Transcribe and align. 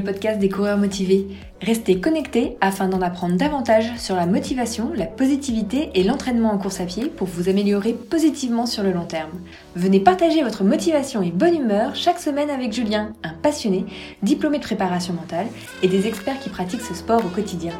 podcast 0.00 0.38
des 0.38 0.48
coureurs 0.48 0.78
motivés. 0.78 1.26
Restez 1.60 2.00
connectés 2.00 2.56
afin 2.60 2.88
d'en 2.88 3.00
apprendre 3.00 3.36
davantage 3.36 3.92
sur 3.96 4.16
la 4.16 4.26
motivation, 4.26 4.92
la 4.94 5.06
positivité 5.06 5.90
et 5.94 6.04
l'entraînement 6.04 6.52
en 6.52 6.58
course 6.58 6.80
à 6.80 6.84
pied 6.84 7.06
pour 7.06 7.26
vous 7.26 7.48
améliorer 7.48 7.92
positivement 7.92 8.66
sur 8.66 8.82
le 8.82 8.92
long 8.92 9.04
terme. 9.04 9.40
Venez 9.74 10.00
partager 10.00 10.42
votre 10.42 10.64
motivation 10.64 11.22
et 11.22 11.30
bonne 11.30 11.56
humeur 11.56 11.94
chaque 11.94 12.18
semaine 12.18 12.50
avec 12.50 12.72
Julien, 12.72 13.12
un 13.22 13.32
passionné, 13.32 13.84
diplômé 14.22 14.58
de 14.58 14.64
préparation 14.64 15.14
mentale 15.14 15.46
et 15.82 15.88
des 15.88 16.06
experts 16.06 16.40
qui 16.40 16.50
pratiquent 16.50 16.82
ce 16.82 16.94
sport 16.94 17.24
au 17.24 17.28
quotidien. 17.28 17.72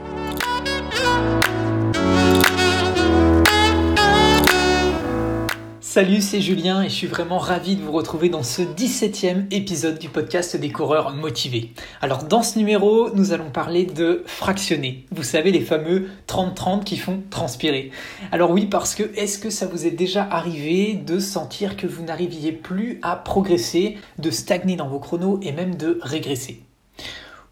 Salut, 5.97 6.21
c'est 6.21 6.43
Julien 6.43 6.83
et 6.83 6.91
je 6.91 6.95
suis 6.95 7.07
vraiment 7.07 7.39
ravi 7.39 7.75
de 7.75 7.83
vous 7.83 7.91
retrouver 7.91 8.29
dans 8.29 8.43
ce 8.43 8.61
17e 8.61 9.47
épisode 9.51 9.99
du 9.99 10.11
podcast 10.11 10.55
des 10.55 10.71
coureurs 10.71 11.15
motivés. 11.15 11.73
Alors 12.03 12.25
dans 12.25 12.43
ce 12.43 12.59
numéro, 12.59 13.09
nous 13.15 13.33
allons 13.33 13.49
parler 13.49 13.87
de 13.87 14.23
fractionner. 14.27 15.07
Vous 15.11 15.23
savez, 15.23 15.53
les 15.53 15.63
fameux 15.63 16.09
30-30 16.29 16.85
qui 16.85 16.99
font 16.99 17.23
transpirer. 17.31 17.93
Alors 18.31 18.51
oui, 18.51 18.67
parce 18.67 18.95
que 18.95 19.05
est-ce 19.19 19.39
que 19.39 19.49
ça 19.49 19.65
vous 19.65 19.87
est 19.87 19.91
déjà 19.91 20.23
arrivé 20.23 20.93
de 20.93 21.19
sentir 21.19 21.79
que 21.79 21.87
vous 21.87 22.03
n'arriviez 22.03 22.53
plus 22.53 22.99
à 23.01 23.17
progresser, 23.17 23.97
de 24.19 24.31
stagner 24.31 24.77
dans 24.77 24.89
vos 24.89 25.01
chronos 25.01 25.41
et 25.41 25.53
même 25.53 25.77
de 25.77 25.99
régresser? 26.03 26.61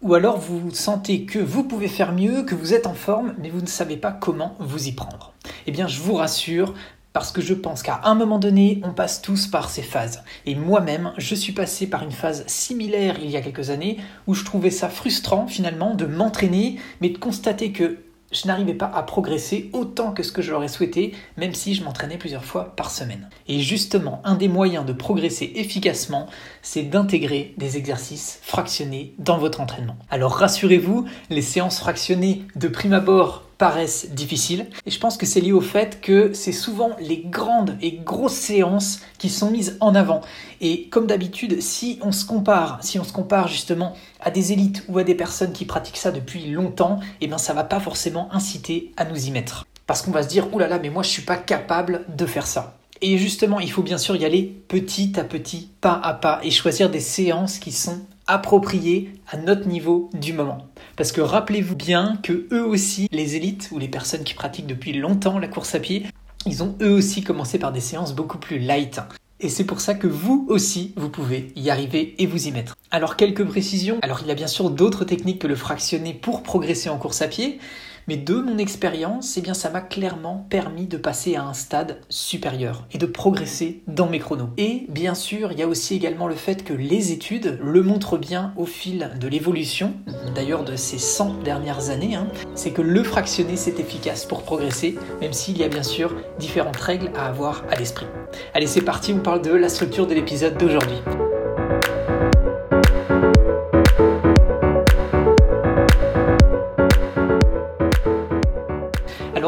Ou 0.03 0.13
alors 0.13 0.37
vous 0.37 0.69
sentez 0.69 1.25
que 1.25 1.39
vous 1.39 1.63
pouvez 1.63 1.87
faire 1.87 2.13
mieux, 2.13 2.43
que 2.43 2.53
vous 2.53 2.75
êtes 2.75 2.85
en 2.85 2.93
forme, 2.93 3.33
mais 3.39 3.49
vous 3.49 3.61
ne 3.61 3.65
savez 3.65 3.97
pas 3.97 4.11
comment 4.11 4.55
vous 4.59 4.87
y 4.87 4.91
prendre. 4.91 5.33
Eh 5.67 5.71
bien, 5.71 5.87
je 5.87 5.99
vous 5.99 6.13
rassure, 6.13 6.75
parce 7.15 7.31
que 7.31 7.41
je 7.41 7.53
pense 7.53 7.81
qu'à 7.81 8.01
un 8.03 8.13
moment 8.13 8.39
donné, 8.39 8.81
on 8.83 8.91
passe 8.91 9.21
tous 9.21 9.47
par 9.47 9.69
ces 9.69 9.83
phases. 9.83 10.21
Et 10.45 10.53
moi-même, 10.53 11.13
je 11.17 11.33
suis 11.33 11.53
passé 11.53 11.87
par 11.87 12.03
une 12.03 12.11
phase 12.11 12.43
similaire 12.45 13.15
il 13.23 13.29
y 13.29 13.37
a 13.37 13.41
quelques 13.41 13.69
années 13.69 13.99
où 14.27 14.33
je 14.33 14.43
trouvais 14.43 14.69
ça 14.69 14.89
frustrant 14.89 15.47
finalement 15.47 15.95
de 15.95 16.05
m'entraîner, 16.05 16.77
mais 16.99 17.07
de 17.07 17.17
constater 17.17 17.71
que 17.71 17.99
je 18.33 18.47
n'arrivais 18.47 18.73
pas 18.73 18.91
à 18.93 19.01
progresser 19.01 19.69
autant 19.71 20.11
que 20.11 20.23
ce 20.23 20.33
que 20.33 20.41
je 20.41 20.51
l'aurais 20.51 20.67
souhaité, 20.67 21.13
même 21.37 21.53
si 21.53 21.73
je 21.73 21.85
m'entraînais 21.85 22.17
plusieurs 22.17 22.43
fois 22.43 22.75
par 22.75 22.91
semaine. 22.91 23.29
Et 23.47 23.61
justement, 23.61 24.19
un 24.25 24.35
des 24.35 24.49
moyens 24.49 24.85
de 24.85 24.91
progresser 24.91 25.53
efficacement, 25.55 26.27
c'est 26.61 26.83
d'intégrer 26.83 27.53
des 27.55 27.77
exercices 27.77 28.39
fractionnés 28.41 29.15
dans 29.19 29.37
votre 29.37 29.61
entraînement. 29.61 29.95
Alors 30.09 30.33
rassurez-vous, 30.33 31.05
les 31.29 31.41
séances 31.41 31.79
fractionnées 31.79 32.43
de 32.57 32.67
prime 32.67 32.91
abord 32.91 33.44
paraissent 33.57 34.11
difficiles. 34.11 34.67
Et 34.85 34.91
je 34.91 34.99
pense 34.99 35.17
que 35.17 35.25
c'est 35.25 35.41
lié 35.41 35.51
au 35.51 35.61
fait 35.61 36.01
que 36.01 36.33
c'est 36.33 36.51
souvent 36.51 36.91
les 36.99 37.17
grandes 37.17 37.77
et 37.81 37.93
grosses 37.93 38.33
séances 38.33 39.01
qui 39.17 39.29
sont 39.29 39.51
mises 39.51 39.77
en 39.79 39.95
avant. 39.95 40.21
Et 40.61 40.87
comme 40.89 41.07
d'habitude, 41.07 41.61
si 41.61 41.99
on 42.01 42.11
se 42.11 42.25
compare, 42.25 42.79
si 42.81 42.99
on 42.99 43.03
se 43.03 43.13
compare 43.13 43.47
justement 43.47 43.95
à 44.19 44.31
des 44.31 44.51
élites 44.51 44.83
ou 44.87 44.97
à 44.97 45.03
des 45.03 45.15
personnes 45.15 45.53
qui 45.53 45.65
pratiquent 45.65 45.97
ça 45.97 46.11
depuis 46.11 46.47
longtemps, 46.47 46.99
eh 47.21 47.27
bien 47.27 47.37
ça 47.37 47.53
va 47.53 47.63
pas 47.63 47.79
forcément 47.79 48.33
inciter 48.33 48.91
à 48.97 49.05
nous 49.05 49.27
y 49.27 49.31
mettre. 49.31 49.65
Parce 49.87 50.01
qu'on 50.01 50.11
va 50.11 50.23
se 50.23 50.27
dire, 50.27 50.53
oulala, 50.53 50.79
mais 50.79 50.89
moi 50.89 51.03
je 51.03 51.09
suis 51.09 51.21
pas 51.21 51.37
capable 51.37 52.05
de 52.09 52.25
faire 52.25 52.47
ça. 52.47 52.77
Et 53.01 53.17
justement, 53.17 53.59
il 53.59 53.71
faut 53.71 53.83
bien 53.83 53.97
sûr 53.97 54.15
y 54.15 54.25
aller 54.25 54.43
petit 54.67 55.19
à 55.19 55.23
petit, 55.23 55.69
pas 55.81 55.99
à 56.01 56.13
pas, 56.13 56.39
et 56.43 56.49
choisir 56.49 56.89
des 56.89 57.01
séances 57.01 57.59
qui 57.59 57.71
sont 57.71 57.99
appropriées 58.27 59.13
à 59.27 59.37
notre 59.37 59.67
niveau 59.67 60.09
du 60.13 60.33
moment. 60.33 60.67
Parce 60.95 61.11
que 61.11 61.21
rappelez-vous 61.21 61.75
bien 61.75 62.17
que 62.23 62.47
eux 62.51 62.65
aussi, 62.65 63.07
les 63.11 63.35
élites 63.35 63.69
ou 63.71 63.79
les 63.79 63.87
personnes 63.87 64.23
qui 64.23 64.33
pratiquent 64.33 64.67
depuis 64.67 64.93
longtemps 64.93 65.39
la 65.39 65.47
course 65.47 65.75
à 65.75 65.79
pied, 65.79 66.05
ils 66.45 66.63
ont 66.63 66.75
eux 66.81 66.91
aussi 66.91 67.23
commencé 67.23 67.59
par 67.59 67.71
des 67.71 67.79
séances 67.79 68.13
beaucoup 68.13 68.37
plus 68.37 68.59
light. 68.59 68.99
Et 69.41 69.49
c'est 69.49 69.65
pour 69.65 69.81
ça 69.81 69.95
que 69.95 70.07
vous 70.07 70.45
aussi, 70.49 70.93
vous 70.95 71.09
pouvez 71.09 71.51
y 71.55 71.69
arriver 71.69 72.15
et 72.19 72.25
vous 72.25 72.47
y 72.47 72.51
mettre. 72.51 72.77
Alors 72.89 73.17
quelques 73.17 73.45
précisions. 73.45 73.99
Alors 74.01 74.19
il 74.21 74.27
y 74.27 74.31
a 74.31 74.35
bien 74.35 74.47
sûr 74.47 74.69
d'autres 74.69 75.03
techniques 75.03 75.39
que 75.39 75.47
le 75.47 75.55
fractionner 75.55 76.13
pour 76.13 76.41
progresser 76.41 76.89
en 76.89 76.97
course 76.97 77.21
à 77.21 77.27
pied. 77.27 77.59
Mais 78.07 78.17
de 78.17 78.35
mon 78.35 78.57
expérience, 78.59 79.37
eh 79.37 79.53
ça 79.53 79.69
m'a 79.69 79.81
clairement 79.81 80.45
permis 80.49 80.85
de 80.85 80.97
passer 80.97 81.35
à 81.35 81.43
un 81.43 81.53
stade 81.53 82.01
supérieur 82.09 82.85
et 82.91 82.97
de 82.97 83.05
progresser 83.05 83.81
dans 83.87 84.07
mes 84.07 84.19
chronos. 84.19 84.49
Et 84.57 84.85
bien 84.89 85.15
sûr, 85.15 85.51
il 85.51 85.59
y 85.59 85.63
a 85.63 85.67
aussi 85.67 85.95
également 85.95 86.27
le 86.27 86.35
fait 86.35 86.63
que 86.63 86.73
les 86.73 87.11
études 87.11 87.59
le 87.63 87.81
montrent 87.81 88.17
bien 88.17 88.53
au 88.57 88.65
fil 88.65 89.11
de 89.19 89.27
l'évolution, 89.27 89.93
d'ailleurs 90.35 90.63
de 90.63 90.75
ces 90.75 90.99
100 90.99 91.41
dernières 91.43 91.89
années, 91.89 92.15
hein, 92.15 92.27
c'est 92.53 92.71
que 92.71 92.81
le 92.81 93.03
fractionner 93.03 93.55
c'est 93.55 93.79
efficace 93.79 94.25
pour 94.25 94.43
progresser, 94.43 94.97
même 95.21 95.33
s'il 95.33 95.57
y 95.57 95.63
a 95.63 95.67
bien 95.67 95.83
sûr 95.83 96.15
différentes 96.37 96.77
règles 96.77 97.11
à 97.15 97.27
avoir 97.27 97.63
à 97.71 97.75
l'esprit. 97.75 98.05
Allez, 98.53 98.67
c'est 98.67 98.81
parti, 98.81 99.13
on 99.13 99.19
parle 99.19 99.41
de 99.41 99.51
la 99.51 99.69
structure 99.69 100.05
de 100.05 100.13
l'épisode 100.13 100.57
d'aujourd'hui. 100.57 100.97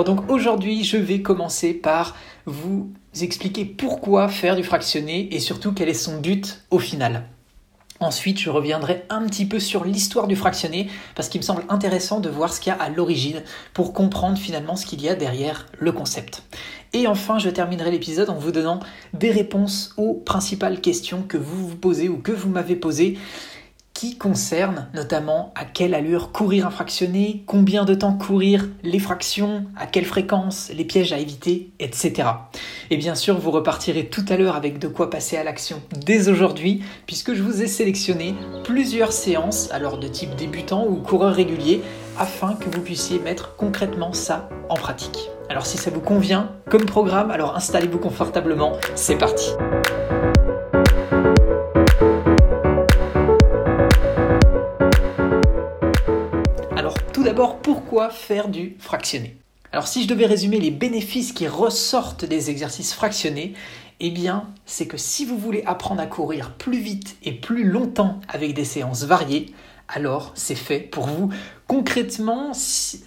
Donc 0.04 0.30
aujourd'hui, 0.30 0.84
je 0.84 0.98
vais 0.98 1.22
commencer 1.22 1.74
par 1.74 2.16
vous 2.46 2.92
expliquer 3.22 3.66
pourquoi 3.66 4.28
faire 4.28 4.56
du 4.56 4.64
fractionné 4.64 5.34
et 5.34 5.40
surtout 5.40 5.74
quel 5.74 5.90
est 5.90 5.94
son 5.94 6.20
but 6.20 6.64
au 6.70 6.80
final. 6.80 7.24
Ensuite, 8.00 8.40
je 8.40 8.52
reviendrai 8.52 9.06
un 9.10 9.26
petit 9.26 9.48
peu 9.48 9.60
sur 9.60 9.84
l'histoire 9.84 10.28
du 10.28 10.36
fractionné 10.36 10.88
parce 11.16 11.30
qu'il 11.30 11.42
me 11.42 11.46
semble 11.46 11.64
intéressant 11.68 12.20
de 12.20 12.30
voir 12.30 12.54
ce 12.54 12.62
qu'il 12.62 12.72
y 12.72 12.76
a 12.76 12.80
à 12.80 12.90
l'origine 12.90 13.42
pour 13.74 13.92
comprendre 13.92 14.38
finalement 14.38 14.76
ce 14.76 14.86
qu'il 14.86 15.02
y 15.02 15.10
a 15.10 15.16
derrière 15.16 15.66
le 15.80 15.92
concept. 15.92 16.44
Et 16.94 17.08
enfin, 17.08 17.40
je 17.40 17.50
terminerai 17.50 17.90
l'épisode 17.90 18.30
en 18.30 18.36
vous 18.36 18.52
donnant 18.52 18.82
des 19.14 19.32
réponses 19.32 19.96
aux 19.98 20.14
principales 20.14 20.80
questions 20.80 21.24
que 21.24 21.38
vous 21.38 21.68
vous 21.68 21.76
posez 21.76 22.08
ou 22.08 22.18
que 22.18 22.32
vous 22.32 22.50
m'avez 22.50 22.76
posées 22.76 23.18
qui 23.98 24.16
concerne 24.16 24.90
notamment 24.94 25.52
à 25.56 25.66
quelle 25.66 25.96
allure 25.96 26.32
courir 26.32 26.68
un 26.68 26.70
fractionné, 26.70 27.42
combien 27.48 27.84
de 27.84 27.96
temps 27.96 28.14
courir 28.14 28.70
les 28.84 29.00
fractions, 29.00 29.66
à 29.76 29.88
quelle 29.88 30.06
fréquence, 30.06 30.70
les 30.72 30.86
pièges 30.86 31.14
à 31.14 31.18
éviter, 31.18 31.72
etc. 31.80 32.30
Et 32.92 32.98
bien 32.98 33.16
sûr, 33.16 33.40
vous 33.40 33.50
repartirez 33.50 34.06
tout 34.06 34.24
à 34.30 34.38
l'heure 34.38 34.56
avec 34.56 34.78
de 34.78 34.88
quoi 34.88 35.10
passer 35.10 35.36
à 35.36 35.44
l'action 35.44 35.82
dès 36.06 36.30
aujourd'hui, 36.30 36.84
puisque 37.08 37.34
je 37.34 37.42
vous 37.42 37.64
ai 37.64 37.68
sélectionné 37.68 38.36
plusieurs 38.64 39.12
séances, 39.12 39.72
alors 39.72 39.98
de 39.98 40.08
type 40.08 40.36
débutant 40.36 40.86
ou 40.88 40.98
coureur 40.98 41.34
régulier, 41.34 41.82
afin 42.20 42.54
que 42.54 42.70
vous 42.70 42.82
puissiez 42.82 43.18
mettre 43.18 43.56
concrètement 43.56 44.14
ça 44.14 44.48
en 44.70 44.76
pratique. 44.76 45.32
Alors 45.50 45.66
si 45.66 45.80
ça 45.80 45.90
vous 45.90 46.02
convient 46.02 46.52
comme 46.70 46.86
programme, 46.86 47.32
alors 47.32 47.56
installez-vous 47.56 47.98
confortablement, 47.98 48.74
c'est 48.94 49.18
parti. 49.18 49.54
D'abord, 57.38 57.60
pourquoi 57.60 58.10
faire 58.10 58.48
du 58.48 58.76
fractionné? 58.80 59.38
Alors 59.72 59.88
si 59.88 60.02
je 60.02 60.08
devais 60.08 60.26
résumer 60.26 60.60
les 60.60 60.72
bénéfices 60.72 61.34
qui 61.34 61.48
ressortent 61.48 62.26
des 62.26 62.50
exercices 62.50 62.96
fractionnés, 62.96 63.54
eh 64.00 64.10
bien, 64.10 64.48
c'est 64.66 64.88
que 64.88 64.98
si 64.98 65.24
vous 65.24 65.38
voulez 65.38 65.62
apprendre 65.68 66.02
à 66.02 66.08
courir 66.08 66.54
plus 66.54 66.80
vite 66.80 67.16
et 67.22 67.34
plus 67.34 67.64
longtemps 67.64 68.22
avec 68.28 68.56
des 68.56 68.66
séances 68.66 69.04
variées, 69.04 69.54
alors 69.88 70.32
c'est 70.34 70.56
fait 70.56 70.80
pour 70.80 71.06
vous. 71.06 71.30
Concrètement, 71.68 72.54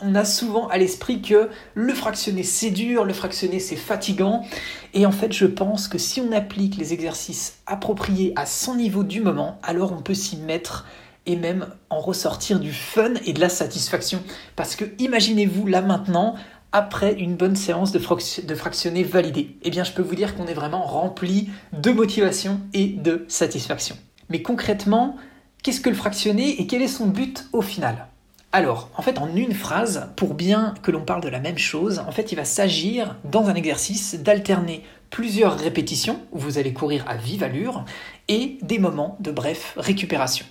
on 0.00 0.14
a 0.14 0.24
souvent 0.24 0.68
à 0.68 0.78
l'esprit 0.78 1.22
que 1.22 1.50
le 1.74 1.92
fractionné 1.92 2.44
c'est 2.44 2.70
dur, 2.70 3.04
le 3.04 3.12
fractionné 3.12 3.58
c'est 3.58 3.74
fatigant, 3.74 4.46
et 4.94 5.06
en 5.06 5.12
fait 5.12 5.32
je 5.32 5.46
pense 5.46 5.88
que 5.88 5.98
si 5.98 6.20
on 6.20 6.30
applique 6.30 6.76
les 6.76 6.92
exercices 6.92 7.58
appropriés 7.66 8.32
à 8.36 8.46
son 8.46 8.76
niveau 8.76 9.02
du 9.02 9.22
moment, 9.22 9.58
alors 9.64 9.90
on 9.90 10.02
peut 10.02 10.14
s'y 10.14 10.36
mettre 10.36 10.86
et 11.26 11.36
même 11.36 11.66
en 11.90 12.00
ressortir 12.00 12.60
du 12.60 12.72
fun 12.72 13.14
et 13.24 13.32
de 13.32 13.40
la 13.40 13.48
satisfaction. 13.48 14.22
Parce 14.56 14.76
que 14.76 14.84
imaginez-vous 14.98 15.66
là 15.66 15.82
maintenant, 15.82 16.34
après 16.72 17.14
une 17.14 17.36
bonne 17.36 17.56
séance 17.56 17.92
de, 17.92 17.98
fractionné 17.98 19.02
validée, 19.02 19.56
eh 19.62 19.70
bien 19.70 19.84
je 19.84 19.92
peux 19.92 20.02
vous 20.02 20.14
dire 20.14 20.36
qu'on 20.36 20.46
est 20.46 20.54
vraiment 20.54 20.82
rempli 20.82 21.50
de 21.72 21.90
motivation 21.90 22.60
et 22.72 22.88
de 22.88 23.24
satisfaction. 23.28 23.96
Mais 24.28 24.42
concrètement, 24.42 25.16
qu'est-ce 25.62 25.80
que 25.80 25.90
le 25.90 25.96
fractionné 25.96 26.60
et 26.60 26.66
quel 26.66 26.82
est 26.82 26.88
son 26.88 27.06
but 27.06 27.48
au 27.52 27.62
final? 27.62 28.06
Alors, 28.52 28.88
en 28.96 29.02
fait, 29.02 29.18
en 29.18 29.34
une 29.36 29.54
phrase, 29.54 30.10
pour 30.16 30.34
bien 30.34 30.74
que 30.82 30.90
l'on 30.90 31.04
parle 31.04 31.22
de 31.22 31.28
la 31.28 31.38
même 31.38 31.58
chose, 31.58 32.00
en 32.00 32.10
fait, 32.10 32.32
il 32.32 32.34
va 32.34 32.44
s'agir, 32.44 33.16
dans 33.22 33.48
un 33.48 33.54
exercice, 33.54 34.20
d'alterner 34.20 34.82
plusieurs 35.10 35.56
répétitions, 35.56 36.20
où 36.32 36.38
vous 36.40 36.58
allez 36.58 36.72
courir 36.72 37.04
à 37.08 37.16
vive 37.16 37.44
allure, 37.44 37.84
et 38.26 38.58
des 38.62 38.80
moments 38.80 39.16
de 39.20 39.30
bref 39.30 39.74
récupération. 39.76 40.46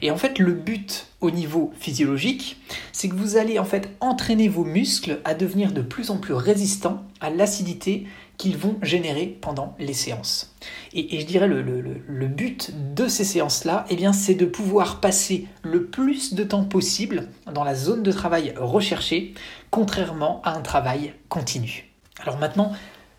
Et 0.00 0.10
en 0.10 0.16
fait, 0.16 0.38
le 0.38 0.52
but 0.52 1.06
au 1.20 1.30
niveau 1.30 1.72
physiologique, 1.78 2.60
c'est 2.92 3.08
que 3.08 3.14
vous 3.14 3.36
allez 3.36 3.58
en 3.58 3.64
fait 3.64 3.90
entraîner 4.00 4.48
vos 4.48 4.64
muscles 4.64 5.20
à 5.24 5.34
devenir 5.34 5.72
de 5.72 5.82
plus 5.82 6.10
en 6.10 6.18
plus 6.18 6.34
résistants 6.34 7.02
à 7.20 7.30
l'acidité 7.30 8.06
qu'ils 8.36 8.56
vont 8.56 8.76
générer 8.82 9.38
pendant 9.40 9.76
les 9.78 9.92
séances. 9.92 10.54
Et, 10.92 11.20
je 11.20 11.26
dirais 11.26 11.46
le, 11.46 12.26
but 12.26 12.72
de 12.94 13.06
ces 13.06 13.24
séances-là, 13.24 13.84
eh 13.88 14.12
c'est 14.12 14.34
de 14.34 14.46
pouvoir 14.46 15.00
passer 15.00 15.46
le 15.62 15.86
plus 15.86 16.34
de 16.34 16.42
temps 16.42 16.64
possible 16.64 17.28
dans 17.52 17.64
la 17.64 17.74
zone 17.74 18.02
de 18.02 18.10
travail 18.10 18.52
recherchée, 18.56 19.34
contrairement 19.70 20.42
à 20.44 20.56
un 20.56 20.60
travail 20.60 21.14
continu. 21.28 21.88
Alors 22.20 22.38
maintenant, 22.38 22.72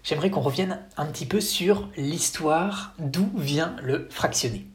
j'aimerais 0.03 0.29
qu'on 0.29 0.41
revienne 0.41 0.79
un 0.97 1.05
petit 1.05 1.25
peu 1.25 1.39
sur 1.39 1.89
l'histoire 1.95 2.94
d'où 3.00 3.29
vient 3.35 3.75
le 3.81 4.07
fractionné. 4.09 4.65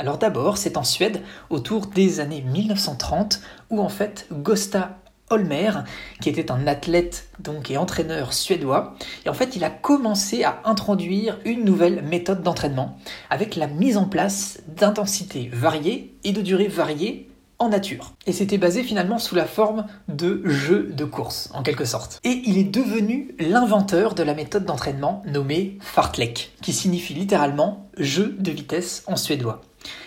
Alors 0.00 0.16
d'abord, 0.16 0.56
c'est 0.56 0.78
en 0.78 0.82
Suède, 0.82 1.20
autour 1.50 1.84
des 1.84 2.20
années 2.20 2.40
1930, 2.40 3.42
où 3.68 3.82
en 3.82 3.90
fait 3.90 4.26
Gosta 4.32 4.96
Holmer, 5.28 5.72
qui 6.22 6.30
était 6.30 6.50
un 6.50 6.66
athlète 6.66 7.28
donc 7.38 7.70
et 7.70 7.76
entraîneur 7.76 8.32
suédois, 8.32 8.94
et 9.26 9.28
en 9.28 9.34
fait 9.34 9.56
il 9.56 9.62
a 9.62 9.68
commencé 9.68 10.42
à 10.42 10.62
introduire 10.64 11.38
une 11.44 11.66
nouvelle 11.66 12.00
méthode 12.00 12.42
d'entraînement 12.42 12.96
avec 13.28 13.56
la 13.56 13.66
mise 13.66 13.98
en 13.98 14.06
place 14.06 14.62
d'intensités 14.68 15.50
variées 15.52 16.16
et 16.24 16.32
de 16.32 16.40
durées 16.40 16.68
variées 16.68 17.28
en 17.58 17.68
nature. 17.68 18.14
Et 18.26 18.32
c'était 18.32 18.56
basé 18.56 18.82
finalement 18.82 19.18
sous 19.18 19.34
la 19.34 19.44
forme 19.44 19.84
de 20.08 20.40
jeux 20.46 20.94
de 20.96 21.04
course, 21.04 21.50
en 21.52 21.62
quelque 21.62 21.84
sorte. 21.84 22.20
Et 22.24 22.40
il 22.46 22.56
est 22.56 22.64
devenu 22.64 23.34
l'inventeur 23.38 24.14
de 24.14 24.22
la 24.22 24.32
méthode 24.32 24.64
d'entraînement 24.64 25.22
nommée 25.26 25.76
Fartlek, 25.82 26.52
qui 26.62 26.72
signifie 26.72 27.12
littéralement 27.12 27.90
jeu 27.98 28.34
de 28.38 28.50
vitesse 28.50 29.04
en 29.06 29.16
suédois. 29.16 29.60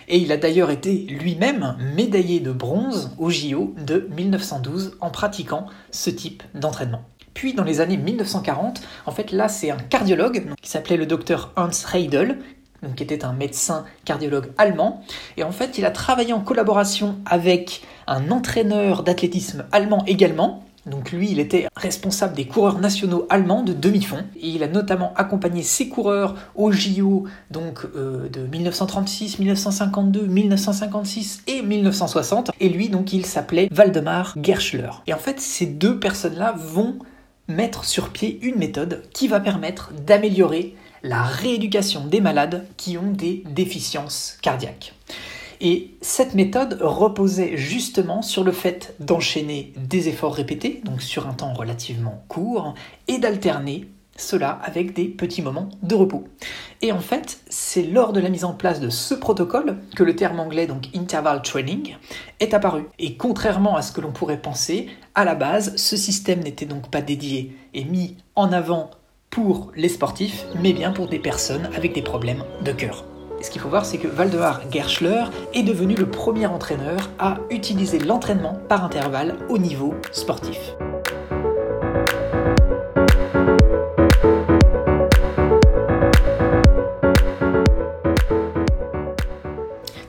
Et 0.08 0.18
il 0.18 0.31
a 0.31 0.38
d'ailleurs 0.38 0.72
été 0.72 1.06
lui-même 1.10 1.78
médaillé 1.96 2.40
de 2.40 2.52
bronze 2.52 3.12
au 3.18 3.30
JO 3.30 3.74
de 3.78 4.08
1912 4.16 4.98
en 5.00 5.10
pratiquant 5.10 5.68
ce 5.92 6.10
type 6.10 6.44
d'entraînement. 6.54 7.04
Puis 7.34 7.54
dans 7.54 7.64
les 7.64 7.81
années 7.81 7.98
1940, 7.98 8.81
en 9.06 9.12
fait 9.12 9.31
là 9.31 9.48
c'est 9.48 9.72
un 9.72 9.78
cardiologue 9.78 10.46
qui 10.62 10.70
s'appelait 10.70 10.98
le 10.98 11.06
docteur 11.06 11.52
Hans 11.56 11.70
Reidel 11.86 12.40
qui 12.96 13.04
était 13.04 13.25
un 13.25 13.34
médecin 13.34 13.86
cardiologue 14.06 14.52
allemand. 14.58 15.04
Et 15.38 15.44
en 15.44 15.52
fait, 15.52 15.78
il 15.78 15.86
a 15.86 15.92
travaillé 15.92 16.34
en 16.34 16.42
collaboration 16.42 17.20
avec 17.25 17.81
un 18.08 18.31
entraîneur 18.31 19.04
d'athlétisme 19.04 19.66
allemand 19.72 20.04
également. 20.06 20.66
Donc 20.86 21.12
lui, 21.12 21.32
il 21.32 21.40
était 21.40 21.68
responsable 21.76 22.36
des 22.36 22.46
coureurs 22.46 22.80
nationaux 22.80 23.26
allemands 23.30 23.64
de 23.64 23.74
demi-fond. 23.74 24.24
Et 24.36 24.50
il 24.50 24.64
a 24.64 24.68
notamment 24.68 25.14
accompagné 25.16 25.64
ses 25.64 25.88
coureurs 25.88 26.36
au 26.56 26.72
JO 26.72 27.26
donc, 27.52 27.86
euh, 27.96 28.28
de 28.30 28.42
1936, 28.42 29.40
1952, 29.40 30.28
1956 30.28 31.44
et 31.48 31.62
1960. 31.62 32.52
Et 32.60 32.70
lui, 32.70 32.90
donc, 32.90 33.14
il 33.14 33.26
s'appelait 33.26 33.70
Waldemar 33.76 34.36
Gerschler. 34.42 34.90
Et 35.08 35.14
en 35.14 35.20
fait, 35.20 35.40
ces 35.40 35.66
deux 35.66 36.00
personnes-là 36.00 36.54
vont 36.58 37.00
mettre 37.48 37.86
sur 37.86 38.10
pied 38.10 38.40
une 38.42 38.56
méthode 38.56 39.04
qui 39.14 39.28
va 39.28 39.40
permettre 39.40 39.92
d'améliorer 40.06 40.76
la 41.04 41.24
rééducation 41.24 42.06
des 42.08 42.22
malades 42.22 42.66
qui 42.78 42.98
ont 42.98 43.12
des 43.12 43.44
déficiences 43.50 44.38
cardiaques. 44.42 44.94
Et 45.63 45.95
cette 46.01 46.36
méthode 46.36 46.77
reposait 46.81 47.56
justement 47.56 48.21
sur 48.21 48.44
le 48.44 48.51
fait 48.51 48.95
d'enchaîner 49.00 49.71
des 49.77 50.10
efforts 50.10 50.36
répétés, 50.36 50.81
donc 50.83 51.01
sur 51.01 51.25
un 51.25 51.33
temps 51.33 51.54
relativement 51.54 52.21
court, 52.27 52.74
et 53.07 53.18
d'alterner 53.18 53.88
cela 54.18 54.60
avec 54.62 54.94
des 54.94 55.06
petits 55.06 55.42
moments 55.42 55.69
de 55.81 55.95
repos. 55.95 56.25
Et 56.81 56.92
en 56.92 57.00
fait, 57.00 57.39
c'est 57.50 57.83
lors 57.83 58.12
de 58.12 58.19
la 58.19 58.30
mise 58.30 58.44
en 58.44 58.54
place 58.54 58.81
de 58.81 58.89
ce 58.89 59.13
protocole 59.13 59.77
que 59.95 60.04
le 60.04 60.18
terme 60.18 60.42
anglais, 60.42 60.68
donc 60.68 60.89
interval 60.94 61.42
training, 61.42 61.95
est 62.42 62.54
apparu. 62.54 62.83
Et 63.00 63.15
contrairement 63.15 63.77
à 63.77 63.81
ce 63.81 63.94
que 63.94 64.01
l'on 64.01 64.12
pourrait 64.12 64.42
penser, 64.42 64.89
à 65.15 65.24
la 65.24 65.33
base, 65.33 65.77
ce 65.77 65.95
système 65.95 66.42
n'était 66.42 66.65
donc 66.65 66.92
pas 66.92 67.01
dédié 67.01 67.56
et 67.74 67.86
mis 67.86 68.18
en 68.36 68.51
avant 68.51 68.92
pour 69.30 69.71
les 69.77 69.89
sportifs, 69.89 70.45
mais 70.62 70.74
bien 70.74 70.92
pour 70.92 71.07
des 71.07 71.19
personnes 71.19 71.69
avec 71.74 71.94
des 71.94 72.04
problèmes 72.04 72.44
de 72.63 72.74
cœur. 72.74 73.12
Ce 73.44 73.51
qu'il 73.51 73.60
faut 73.60 73.69
voir, 73.69 73.86
c'est 73.86 73.98
que 73.98 74.07
Valdemar 74.07 74.62
Gerschler 74.72 75.25
est 75.54 75.63
devenu 75.63 75.95
le 75.95 76.10
premier 76.10 76.45
entraîneur 76.45 77.10
à 77.19 77.40
utiliser 77.50 78.00
l'entraînement 78.00 78.57
par 78.69 78.86
intervalle 78.86 79.36
au 79.50 79.57
niveau 79.57 79.94
sportif. 80.13 80.75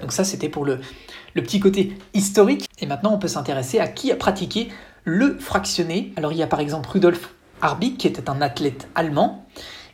Donc 0.00 0.12
ça, 0.12 0.22
c'était 0.22 0.48
pour 0.48 0.64
le, 0.64 0.78
le 1.34 1.42
petit 1.42 1.58
côté 1.58 1.98
historique. 2.14 2.68
Et 2.78 2.86
maintenant, 2.86 3.12
on 3.12 3.18
peut 3.18 3.26
s'intéresser 3.26 3.80
à 3.80 3.88
qui 3.88 4.12
a 4.12 4.16
pratiqué 4.16 4.68
le 5.02 5.36
fractionné. 5.40 6.12
Alors 6.16 6.30
il 6.30 6.38
y 6.38 6.42
a 6.44 6.46
par 6.46 6.60
exemple 6.60 6.88
Rudolf 6.88 7.34
Arbig, 7.60 7.96
qui 7.96 8.06
était 8.06 8.30
un 8.30 8.40
athlète 8.40 8.88
allemand. 8.94 9.44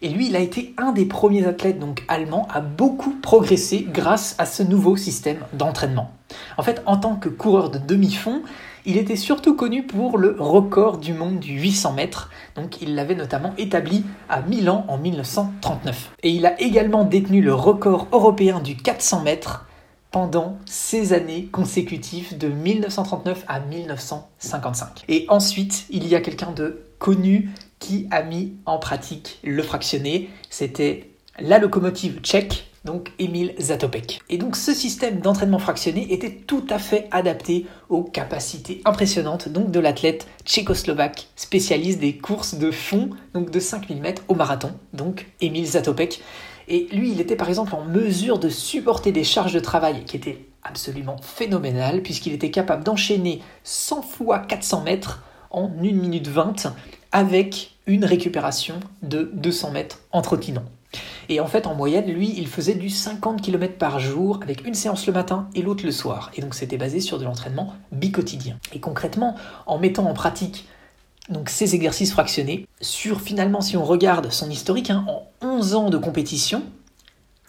Et 0.02 0.08
lui, 0.08 0.28
il 0.28 0.36
a 0.36 0.40
été 0.40 0.74
un 0.78 0.92
des 0.92 1.04
premiers 1.04 1.46
athlètes 1.46 1.78
donc 1.78 2.04
allemands 2.08 2.48
à 2.52 2.60
beaucoup 2.60 3.10
progresser 3.10 3.86
grâce 3.92 4.34
à 4.38 4.46
ce 4.46 4.62
nouveau 4.62 4.96
système 4.96 5.38
d'entraînement. 5.52 6.12
En 6.56 6.62
fait, 6.62 6.82
en 6.86 6.96
tant 6.96 7.16
que 7.16 7.28
coureur 7.28 7.70
de 7.70 7.78
demi-fond, 7.78 8.42
il 8.86 8.96
était 8.96 9.16
surtout 9.16 9.54
connu 9.54 9.82
pour 9.82 10.16
le 10.16 10.36
record 10.38 10.98
du 10.98 11.12
monde 11.12 11.38
du 11.38 11.60
800 11.60 11.92
mètres, 11.92 12.30
donc 12.54 12.80
il 12.80 12.94
l'avait 12.94 13.14
notamment 13.14 13.52
établi 13.58 14.04
à 14.30 14.40
Milan 14.40 14.86
en 14.88 14.96
1939. 14.96 16.12
Et 16.22 16.30
il 16.30 16.46
a 16.46 16.58
également 16.60 17.04
détenu 17.04 17.42
le 17.42 17.52
record 17.52 18.08
européen 18.12 18.60
du 18.60 18.76
400 18.76 19.20
mètres 19.20 19.66
pendant 20.10 20.58
ces 20.64 21.12
années 21.12 21.48
consécutives 21.52 22.38
de 22.38 22.48
1939 22.48 23.44
à 23.48 23.60
1955. 23.60 25.04
Et 25.08 25.26
ensuite, 25.28 25.86
il 25.90 26.08
y 26.08 26.14
a 26.14 26.20
quelqu'un 26.20 26.52
de 26.52 26.82
connu 26.98 27.50
qui 27.80 28.06
a 28.12 28.22
mis 28.22 28.54
en 28.66 28.78
pratique 28.78 29.40
le 29.42 29.62
fractionné. 29.64 30.30
C'était 30.48 31.10
la 31.40 31.58
locomotive 31.58 32.20
tchèque, 32.20 32.70
donc 32.84 33.12
Emil 33.18 33.54
Zatopek. 33.58 34.20
Et 34.28 34.38
donc 34.38 34.56
ce 34.56 34.72
système 34.72 35.20
d'entraînement 35.20 35.58
fractionné 35.58 36.12
était 36.12 36.30
tout 36.30 36.64
à 36.70 36.78
fait 36.78 37.08
adapté 37.10 37.66
aux 37.88 38.04
capacités 38.04 38.80
impressionnantes 38.84 39.48
donc 39.48 39.70
de 39.70 39.80
l'athlète 39.80 40.26
tchécoslovaque 40.44 41.28
spécialiste 41.36 41.98
des 41.98 42.16
courses 42.16 42.54
de 42.54 42.70
fond, 42.70 43.10
donc 43.34 43.50
de 43.50 43.60
5000 43.60 44.00
mètres 44.00 44.22
au 44.28 44.34
marathon, 44.34 44.72
donc 44.92 45.26
Emil 45.40 45.66
Zatopek. 45.66 46.22
Et 46.68 46.86
lui, 46.92 47.10
il 47.10 47.20
était 47.20 47.36
par 47.36 47.48
exemple 47.48 47.74
en 47.74 47.84
mesure 47.84 48.38
de 48.38 48.48
supporter 48.48 49.10
des 49.10 49.24
charges 49.24 49.52
de 49.52 49.60
travail 49.60 50.04
qui 50.04 50.16
étaient 50.16 50.46
absolument 50.62 51.16
phénoménales, 51.20 52.02
puisqu'il 52.02 52.32
était 52.32 52.50
capable 52.50 52.84
d'enchaîner 52.84 53.42
100 53.64 54.02
fois 54.02 54.38
400 54.38 54.82
mètres 54.82 55.24
en 55.50 55.64
1 55.64 55.68
minute 55.80 56.28
20 56.28 56.72
avec 57.12 57.76
une 57.86 58.04
récupération 58.04 58.80
de 59.02 59.30
200 59.34 59.72
mètres 59.72 60.00
en. 60.12 60.22
Et 61.28 61.40
en 61.40 61.46
fait, 61.46 61.66
en 61.66 61.74
moyenne, 61.74 62.10
lui, 62.10 62.34
il 62.36 62.48
faisait 62.48 62.74
du 62.74 62.90
50 62.90 63.40
km 63.40 63.78
par 63.78 64.00
jour 64.00 64.40
avec 64.42 64.66
une 64.66 64.74
séance 64.74 65.06
le 65.06 65.12
matin 65.12 65.48
et 65.54 65.62
l'autre 65.62 65.84
le 65.84 65.92
soir. 65.92 66.30
Et 66.34 66.40
donc, 66.40 66.54
c'était 66.54 66.76
basé 66.76 67.00
sur 67.00 67.18
de 67.18 67.24
l'entraînement 67.24 67.74
bicotidien. 67.92 68.58
Et 68.72 68.80
concrètement, 68.80 69.36
en 69.66 69.78
mettant 69.78 70.08
en 70.08 70.14
pratique 70.14 70.66
donc 71.28 71.48
ces 71.48 71.74
exercices 71.74 72.12
fractionnés. 72.12 72.66
Sur 72.80 73.20
finalement, 73.20 73.60
si 73.60 73.76
on 73.76 73.84
regarde 73.84 74.30
son 74.30 74.50
historique, 74.50 74.90
hein, 74.90 75.04
en 75.08 75.46
11 75.46 75.74
ans 75.74 75.90
de 75.90 75.96
compétition, 75.96 76.64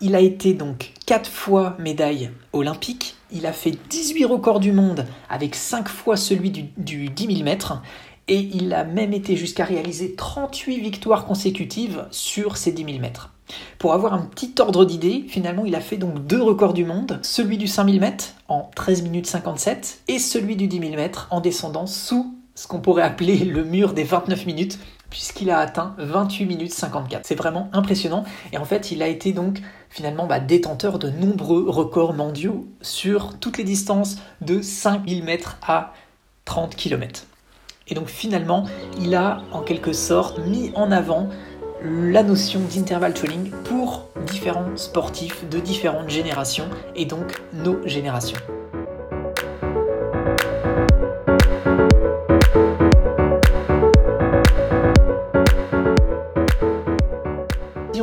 il 0.02 0.16
a 0.16 0.20
été 0.20 0.54
donc 0.54 0.94
4 1.08 1.30
fois 1.30 1.76
médaille 1.80 2.32
olympique, 2.54 3.16
il 3.32 3.46
a 3.46 3.54
fait 3.54 3.78
18 3.90 4.26
records 4.26 4.60
du 4.60 4.72
monde 4.72 5.06
avec 5.30 5.56
5 5.56 5.88
fois 5.88 6.16
celui 6.16 6.52
du, 6.52 6.66
du 6.78 7.10
10 7.10 7.28
000 7.28 7.44
mètres, 7.44 7.82
et 8.28 8.40
il 8.54 8.74
a 8.74 8.84
même 8.84 9.14
été 9.14 9.36
jusqu'à 9.36 9.66
réaliser 9.66 10.16
38 10.16 10.80
victoires 10.80 11.26
consécutives 11.26 12.06
sur 12.12 12.58
ces 12.58 12.72
10 12.72 12.86
000 12.86 13.00
mètres. 13.00 13.34
Pour 13.78 13.94
avoir 13.94 14.14
un 14.14 14.22
petit 14.22 14.54
ordre 14.60 14.86
d'idée, 14.86 15.26
finalement, 15.28 15.66
il 15.66 15.76
a 15.76 15.82
fait 15.82 15.98
donc 15.98 16.26
deux 16.26 16.42
records 16.42 16.74
du 16.74 16.86
monde, 16.86 17.20
celui 17.22 17.58
du 17.58 17.68
5000 17.68 18.00
mètres 18.00 18.34
en 18.48 18.70
13 18.76 19.02
minutes 19.04 19.28
57 19.28 20.04
et 20.08 20.20
celui 20.20 20.56
du 20.56 20.68
10 20.68 20.80
000 20.80 20.92
mètres 20.96 21.28
en 21.32 21.42
descendant 21.42 21.88
sous 21.88 22.36
ce 22.56 22.68
qu'on 22.68 22.80
pourrait 22.80 23.04
appeler 23.04 23.38
le 23.38 23.64
mur 23.64 23.94
des 23.94 24.04
29 24.04 24.46
minutes, 24.46 24.80
puisqu'il 25.10 25.50
a 25.50 25.60
atteint 25.60 25.96
28 25.98 26.46
minutes 26.46 26.74
54. 26.74 27.26
C'est 27.26 27.36
vraiment 27.36 27.70
impressionnant. 27.74 28.24
Et 28.54 28.58
en 28.58 28.66
fait, 28.66 28.92
il 28.92 29.02
a 29.02 29.08
été 29.08 29.34
donc 29.34 29.62
finalement 29.90 30.28
bah, 30.28 30.40
détenteur 30.40 31.00
de 31.00 31.10
nombreux 31.10 31.70
records 31.70 32.14
mondiaux 32.14 32.68
sur 32.82 33.38
toutes 33.40 33.58
les 33.58 33.64
distances 33.64 34.18
de 34.42 34.62
5000 34.62 35.24
mètres 35.24 35.58
à 35.62 35.94
30 36.46 36.76
km. 36.76 37.26
Et 37.88 37.94
donc 37.96 38.08
finalement, 38.08 38.66
il 39.00 39.16
a 39.16 39.42
en 39.52 39.62
quelque 39.62 39.94
sorte 39.94 40.40
mis 40.40 40.72
en 40.76 40.92
avant 40.92 41.30
la 41.84 42.24
notion 42.24 42.60
d'interval 42.74 43.14
training 43.14 43.52
pour 43.66 44.08
différents 44.28 44.78
sportifs 44.78 45.48
de 45.50 45.60
différentes 45.60 46.10
générations 46.10 46.70
et 46.96 47.06
donc 47.06 47.42
nos 47.54 47.86
générations. 47.88 48.38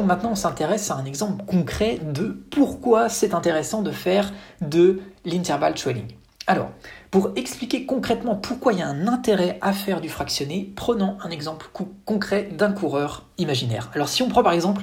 maintenant 0.09 0.31
on 0.33 0.35
s'intéresse 0.35 0.91
à 0.91 0.97
un 0.97 1.05
exemple 1.05 1.45
concret 1.45 2.01
de 2.03 2.37
pourquoi 2.51 3.09
c'est 3.09 3.35
intéressant 3.35 3.83
de 3.83 3.91
faire 3.93 4.33
de 4.63 5.01
l'interval 5.25 5.75
trailing. 5.75 6.18
Alors, 6.49 6.71
pour 7.11 7.33
expliquer 7.37 7.85
concrètement 7.85 8.35
pourquoi 8.35 8.73
il 8.73 8.79
y 8.79 8.83
a 8.83 8.89
un 8.89 9.07
intérêt 9.07 9.59
à 9.61 9.75
faire 9.75 10.01
du 10.01 10.09
fractionné, 10.09 10.73
prenons 10.75 11.19
un 11.23 11.29
exemple 11.29 11.69
concret 12.07 12.49
d'un 12.51 12.73
coureur 12.73 13.27
imaginaire. 13.37 13.91
Alors 13.95 14.09
si 14.09 14.23
on 14.23 14.31
prend 14.31 14.43
par 14.43 14.55
exemple 14.55 14.83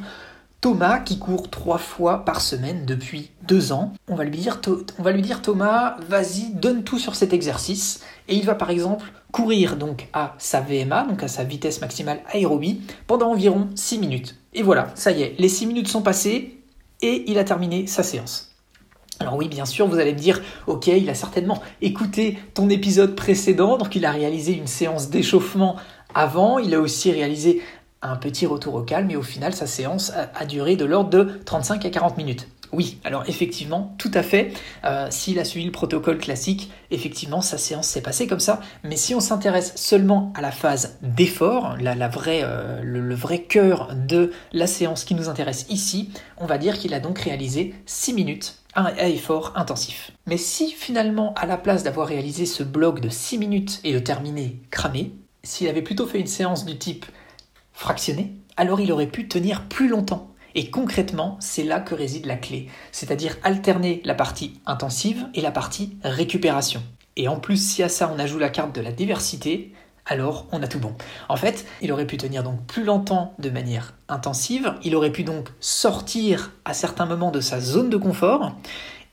Thomas 0.62 1.00
qui 1.00 1.18
court 1.18 1.50
trois 1.50 1.80
fois 1.80 2.24
par 2.24 2.42
semaine 2.42 2.86
depuis 2.86 3.32
deux 3.48 3.72
ans, 3.72 3.94
on 4.08 4.14
va 4.14 4.24
lui 4.26 4.30
dire, 4.32 4.62
Thomas, 5.42 5.98
vas-y, 6.08 6.54
donne 6.54 6.84
tout 6.84 7.00
sur 7.00 7.16
cet 7.16 7.34
exercice. 7.34 8.02
Et 8.28 8.36
il 8.36 8.46
va 8.46 8.54
par 8.54 8.70
exemple 8.70 9.12
courir 9.32 9.76
donc 9.76 10.08
à 10.14 10.36
sa 10.38 10.62
VMA, 10.62 11.06
donc 11.06 11.24
à 11.24 11.28
sa 11.28 11.44
vitesse 11.44 11.82
maximale 11.82 12.22
aérobie, 12.32 12.82
pendant 13.08 13.32
environ 13.32 13.70
6 13.74 13.98
minutes. 13.98 14.36
Et 14.54 14.62
voilà, 14.62 14.90
ça 14.94 15.10
y 15.10 15.24
est, 15.24 15.36
les 15.40 15.50
6 15.50 15.66
minutes 15.66 15.88
sont 15.88 16.04
passées 16.04 16.64
et 17.02 17.24
il 17.30 17.40
a 17.40 17.44
terminé 17.44 17.88
sa 17.88 18.04
séance. 18.04 18.55
Alors 19.20 19.36
oui, 19.36 19.48
bien 19.48 19.66
sûr, 19.66 19.88
vous 19.88 20.00
allez 20.00 20.14
me 20.14 20.20
dire, 20.20 20.42
ok, 20.68 20.88
il 20.88 21.10
a 21.10 21.16
certainement 21.16 21.62
écouté 21.82 22.38
ton 22.54 22.70
épisode 22.70 23.16
précédent, 23.16 23.78
donc 23.78 23.96
il 23.96 24.06
a 24.06 24.12
réalisé 24.12 24.54
une 24.54 24.68
séance 24.68 25.10
d'échauffement 25.10 25.78
avant, 26.14 26.60
il 26.60 26.74
a 26.74 26.80
aussi 26.80 27.12
réalisé 27.12 27.62
un 28.02 28.16
petit 28.16 28.46
retour 28.46 28.76
au 28.76 28.82
calme 28.82 29.10
et 29.12 29.16
au 29.16 29.24
final 29.24 29.54
sa 29.54 29.68
séance 29.68 30.12
a, 30.12 30.46
duré 30.46 30.76
de 30.76 30.86
l'ordre 30.86 31.10
de 31.10 31.40
35 31.46 31.86
à 31.86 31.90
40 31.90 32.18
minutes. 32.18 32.48
Oui, 32.72 33.00
alors 33.04 33.24
effectivement, 33.28 33.96
tout 33.98 34.12
à 34.14 34.22
fait. 34.22 34.52
Euh, 34.84 35.08
s'il 35.10 35.40
a 35.40 35.46
suivi 35.46 35.66
le 35.66 35.72
protocole 35.72 36.18
classique, 36.18 36.72
effectivement, 36.92 37.42
sa 37.42 37.58
séance 37.58 37.88
s'est 37.88 38.02
passée 38.02 38.28
comme 38.28 38.40
ça. 38.40 38.60
Mais 38.84 38.98
si 38.98 39.16
on 39.16 39.20
s'intéresse 39.20 39.74
seulement 39.76 40.34
à 40.36 40.42
la 40.42 40.52
phase 40.52 40.98
d'effort, 41.02 41.78
la, 41.80 41.96
euh, 42.28 42.82
le, 42.84 43.16
vrai 43.16 43.44
cœur 43.44 43.94
de 43.96 44.32
la 44.52 44.68
séance 44.68 45.06
qui 45.06 45.16
nous 45.16 45.30
intéresse 45.30 45.66
ici, 45.70 46.10
on 46.38 46.48
va 46.48 46.58
dire 46.58 46.78
qu'il 46.78 46.94
a 46.94 47.00
donc 47.00 47.20
réalisé 47.20 47.76
6 47.86 48.14
minutes 48.14 48.56
à 48.76 49.08
effort 49.08 49.54
intensif. 49.56 50.12
Mais 50.26 50.38
si 50.38 50.72
finalement, 50.72 51.34
à 51.36 51.46
la 51.46 51.58
place 51.58 51.84
d'avoir 51.84 52.08
réalisé 52.08 52.46
ce 52.46 52.64
bloc 52.64 53.00
de 53.00 53.10
6 53.10 53.38
minutes 53.38 53.80
et 53.84 53.94
de 53.94 54.00
terminer 54.00 54.60
cramé, 54.70 55.14
s'il 55.44 55.68
avait 55.68 55.82
plutôt 55.82 56.08
fait 56.08 56.20
une 56.20 56.28
séance 56.28 56.66
du 56.66 56.78
type 56.78 57.06
fractionné, 57.74 58.34
alors 58.58 58.80
il 58.80 58.92
aurait 58.92 59.08
pu 59.08 59.28
tenir 59.28 59.68
plus 59.68 59.88
longtemps. 59.88 60.32
Et 60.56 60.70
concrètement, 60.70 61.38
c'est 61.40 61.64
là 61.64 61.80
que 61.80 61.96
réside 61.96 62.26
la 62.26 62.38
clé, 62.38 62.70
c'est-à-dire 62.92 63.38
alterner 63.44 64.02
la 64.06 64.16
partie 64.16 64.60
intensive 64.66 65.28
et 65.34 65.42
la 65.42 65.52
partie 65.52 65.98
récupération. 66.04 66.82
Et 67.18 67.28
en 67.28 67.40
plus, 67.40 67.58
si 67.58 67.84
à 67.84 67.90
ça 67.90 68.12
on 68.14 68.20
ajoute 68.20 68.40
la 68.40 68.50
carte 68.50 68.74
de 68.76 68.82
la 68.82 68.92
diversité, 68.92 69.74
alors 70.06 70.46
on 70.52 70.62
a 70.62 70.68
tout 70.68 70.80
bon. 70.80 70.94
En 71.30 71.36
fait, 71.36 71.66
il 71.82 71.92
aurait 71.92 72.08
pu 72.08 72.18
tenir 72.18 72.44
donc 72.44 72.66
plus 72.66 72.84
longtemps 72.84 73.34
de 73.40 73.50
manière 73.50 73.94
intensive, 74.08 74.74
il 74.84 74.96
aurait 74.96 75.12
pu 75.12 75.24
donc 75.24 75.50
sortir 75.60 76.52
à 76.66 76.74
certains 76.74 77.06
moments 77.06 77.32
de 77.32 77.42
sa 77.42 77.60
zone 77.60 77.90
de 77.90 77.98
confort, 77.98 78.54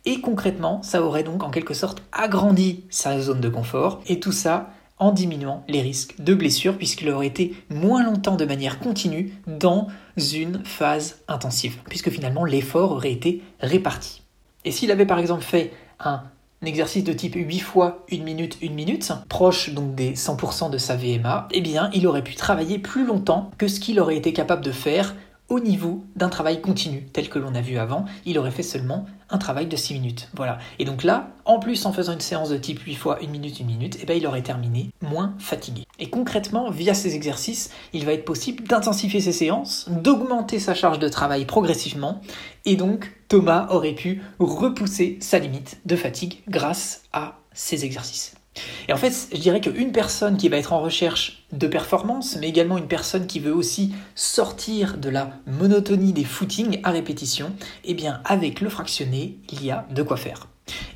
et 0.04 0.20
concrètement, 0.20 0.82
ça 0.82 1.02
aurait 1.02 1.22
donc 1.22 1.42
en 1.42 1.50
quelque 1.50 1.74
sorte 1.74 2.02
agrandi 2.12 2.84
sa 2.90 3.20
zone 3.20 3.40
de 3.40 3.48
confort, 3.48 4.00
et 4.06 4.20
tout 4.20 4.32
ça 4.32 4.70
en 4.98 5.10
diminuant 5.10 5.64
les 5.66 5.80
risques 5.80 6.14
de 6.20 6.32
blessure 6.32 6.76
puisqu'il 6.76 7.10
aurait 7.10 7.26
été 7.26 7.56
moins 7.70 8.04
longtemps 8.04 8.36
de 8.36 8.44
manière 8.44 8.78
continue 8.78 9.32
dans 9.46 9.88
une 10.16 10.64
phase 10.64 11.22
intensive, 11.26 11.78
puisque 11.88 12.10
finalement 12.10 12.44
l'effort 12.44 12.92
aurait 12.92 13.10
été 13.10 13.42
réparti. 13.60 14.22
Et 14.64 14.70
s'il 14.70 14.92
avait 14.92 15.06
par 15.06 15.18
exemple 15.18 15.42
fait 15.42 15.72
un 15.98 16.22
exercice 16.66 17.04
de 17.04 17.12
type 17.12 17.34
8 17.34 17.58
fois 17.58 18.04
1 18.12 18.22
minute 18.22 18.58
1 18.62 18.70
minute, 18.70 19.12
proche 19.28 19.70
donc 19.70 19.94
des 19.94 20.14
100% 20.14 20.70
de 20.70 20.78
sa 20.78 20.96
VMA, 20.96 21.48
eh 21.50 21.60
bien 21.60 21.90
il 21.92 22.06
aurait 22.06 22.24
pu 22.24 22.34
travailler 22.34 22.78
plus 22.78 23.06
longtemps 23.06 23.50
que 23.58 23.68
ce 23.68 23.80
qu'il 23.80 24.00
aurait 24.00 24.16
été 24.16 24.32
capable 24.32 24.64
de 24.64 24.72
faire 24.72 25.14
au 25.48 25.60
niveau 25.60 26.02
d'un 26.16 26.30
travail 26.30 26.62
continu, 26.62 27.06
tel 27.12 27.28
que 27.28 27.38
l'on 27.38 27.54
a 27.54 27.60
vu 27.60 27.76
avant, 27.76 28.06
il 28.24 28.38
aurait 28.38 28.50
fait 28.50 28.62
seulement 28.62 29.04
un 29.32 29.38
travail 29.38 29.66
de 29.66 29.76
6 29.76 29.94
minutes. 29.94 30.28
Voilà. 30.34 30.58
Et 30.78 30.84
donc 30.84 31.02
là, 31.02 31.30
en 31.44 31.58
plus 31.58 31.84
en 31.86 31.92
faisant 31.92 32.12
une 32.12 32.20
séance 32.20 32.50
de 32.50 32.56
type 32.56 32.80
8 32.80 32.94
fois 32.94 33.18
1 33.22 33.26
minute, 33.26 33.60
1 33.60 33.64
minute, 33.64 33.98
eh 34.00 34.06
ben, 34.06 34.16
il 34.16 34.26
aurait 34.26 34.42
terminé 34.42 34.90
moins 35.00 35.34
fatigué. 35.38 35.84
Et 35.98 36.10
concrètement, 36.10 36.70
via 36.70 36.94
ces 36.94 37.14
exercices, 37.14 37.70
il 37.92 38.04
va 38.04 38.12
être 38.12 38.24
possible 38.24 38.64
d'intensifier 38.64 39.20
ses 39.20 39.32
séances, 39.32 39.88
d'augmenter 39.88 40.58
sa 40.58 40.74
charge 40.74 40.98
de 40.98 41.08
travail 41.08 41.44
progressivement, 41.46 42.20
et 42.64 42.76
donc 42.76 43.12
Thomas 43.28 43.66
aurait 43.70 43.94
pu 43.94 44.22
repousser 44.38 45.18
sa 45.20 45.38
limite 45.38 45.80
de 45.86 45.96
fatigue 45.96 46.42
grâce 46.48 47.02
à 47.12 47.38
ces 47.52 47.84
exercices. 47.84 48.34
Et 48.88 48.92
en 48.92 48.96
fait, 48.96 49.28
je 49.32 49.38
dirais 49.38 49.60
qu'une 49.60 49.92
personne 49.92 50.36
qui 50.36 50.48
va 50.48 50.56
être 50.56 50.72
en 50.72 50.80
recherche 50.80 51.44
de 51.52 51.66
performance, 51.66 52.36
mais 52.40 52.48
également 52.48 52.78
une 52.78 52.88
personne 52.88 53.26
qui 53.26 53.40
veut 53.40 53.54
aussi 53.54 53.94
sortir 54.14 54.98
de 54.98 55.08
la 55.08 55.30
monotonie 55.46 56.12
des 56.12 56.24
footings 56.24 56.80
à 56.82 56.90
répétition, 56.90 57.52
eh 57.84 57.94
bien 57.94 58.20
avec 58.24 58.60
le 58.60 58.68
fractionné, 58.68 59.38
il 59.50 59.64
y 59.64 59.70
a 59.70 59.86
de 59.90 60.02
quoi 60.02 60.16
faire. 60.16 60.48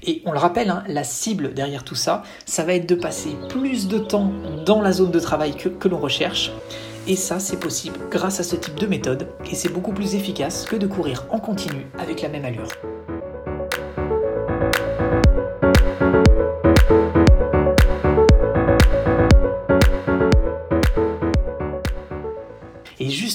Et 0.02 0.22
on 0.24 0.32
le 0.32 0.38
rappelle, 0.38 0.70
hein, 0.70 0.84
la 0.86 1.04
cible 1.04 1.54
derrière 1.54 1.84
tout 1.84 1.94
ça, 1.94 2.22
ça 2.44 2.64
va 2.64 2.74
être 2.74 2.88
de 2.88 2.94
passer 2.94 3.30
plus 3.48 3.88
de 3.88 3.98
temps 3.98 4.32
dans 4.64 4.80
la 4.80 4.92
zone 4.92 5.10
de 5.10 5.20
travail 5.20 5.56
que, 5.56 5.68
que 5.68 5.88
l'on 5.88 5.98
recherche. 5.98 6.52
Et 7.08 7.16
ça, 7.16 7.38
c'est 7.38 7.60
possible 7.60 7.98
grâce 8.10 8.40
à 8.40 8.42
ce 8.42 8.56
type 8.56 8.78
de 8.78 8.86
méthode, 8.86 9.28
et 9.50 9.54
c'est 9.54 9.68
beaucoup 9.68 9.92
plus 9.92 10.14
efficace 10.14 10.64
que 10.64 10.76
de 10.76 10.86
courir 10.86 11.24
en 11.30 11.38
continu 11.38 11.86
avec 11.98 12.20
la 12.20 12.28
même 12.28 12.44
allure. 12.44 12.68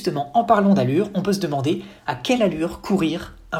Justement, 0.02 0.32
en 0.34 0.44
parlant 0.44 0.74
d'allure, 0.74 1.12
on 1.14 1.22
peut 1.22 1.32
se 1.32 1.40
demander 1.40 1.84
à 2.08 2.16
quelle 2.16 2.42
allure 2.42 2.82
courir 2.82 3.36
un. 3.52 3.60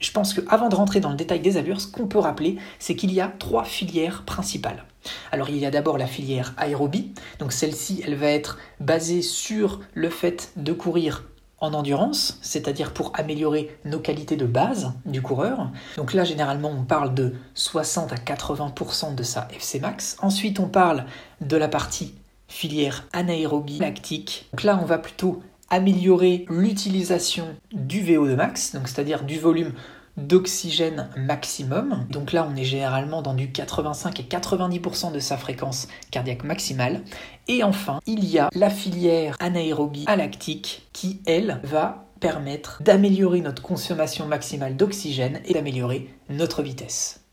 Je 0.00 0.12
pense 0.12 0.32
qu'avant 0.32 0.70
de 0.70 0.74
rentrer 0.74 1.00
dans 1.00 1.10
le 1.10 1.16
détail 1.16 1.40
des 1.40 1.58
allures, 1.58 1.78
ce 1.78 1.88
qu'on 1.88 2.06
peut 2.06 2.20
rappeler, 2.20 2.56
c'est 2.78 2.96
qu'il 2.96 3.12
y 3.12 3.20
a 3.20 3.30
trois 3.38 3.64
filières 3.64 4.22
principales. 4.24 4.84
Alors 5.30 5.50
il 5.50 5.58
y 5.58 5.66
a 5.66 5.70
d'abord 5.70 5.98
la 5.98 6.06
filière 6.06 6.54
aérobie, 6.56 7.12
donc 7.38 7.52
celle-ci, 7.52 8.02
elle 8.06 8.14
va 8.14 8.28
être 8.28 8.56
basée 8.80 9.20
sur 9.20 9.80
le 9.92 10.08
fait 10.08 10.52
de 10.56 10.72
courir 10.72 11.24
en 11.58 11.74
endurance, 11.74 12.38
c'est-à-dire 12.40 12.94
pour 12.94 13.12
améliorer 13.14 13.76
nos 13.84 13.98
qualités 13.98 14.36
de 14.36 14.46
base 14.46 14.94
du 15.04 15.20
coureur. 15.20 15.70
Donc 15.98 16.14
là, 16.14 16.24
généralement, 16.24 16.70
on 16.70 16.84
parle 16.84 17.12
de 17.12 17.34
60 17.52 18.10
à 18.10 18.16
80% 18.16 19.14
de 19.14 19.22
sa 19.22 19.48
FC 19.52 19.80
max. 19.80 20.16
Ensuite, 20.22 20.60
on 20.60 20.68
parle 20.68 21.04
de 21.42 21.58
la 21.58 21.68
partie 21.68 22.14
filière 22.48 23.06
anaérobie 23.12 23.78
lactique. 23.78 24.48
Donc 24.52 24.62
là, 24.62 24.78
on 24.80 24.84
va 24.84 24.98
plutôt 24.98 25.42
améliorer 25.70 26.46
l'utilisation 26.48 27.56
du 27.72 28.02
VO2 28.02 28.36
max, 28.36 28.74
donc 28.74 28.88
c'est-à-dire 28.88 29.24
du 29.24 29.38
volume 29.38 29.72
d'oxygène 30.16 31.08
maximum. 31.16 32.06
Donc 32.10 32.32
là, 32.32 32.48
on 32.50 32.56
est 32.56 32.64
généralement 32.64 33.22
dans 33.22 33.34
du 33.34 33.50
85 33.50 34.20
et 34.20 34.22
90% 34.22 35.12
de 35.12 35.18
sa 35.18 35.36
fréquence 35.36 35.88
cardiaque 36.10 36.44
maximale. 36.44 37.02
Et 37.48 37.64
enfin, 37.64 38.00
il 38.06 38.24
y 38.24 38.38
a 38.38 38.48
la 38.54 38.70
filière 38.70 39.36
anaérobie 39.40 40.04
alactique 40.06 40.88
qui, 40.92 41.20
elle, 41.26 41.60
va 41.64 42.06
permettre 42.20 42.82
d'améliorer 42.82 43.40
notre 43.40 43.62
consommation 43.62 44.26
maximale 44.26 44.76
d'oxygène 44.76 45.40
et 45.46 45.54
d'améliorer 45.54 46.08
notre 46.30 46.62
vitesse. 46.62 47.23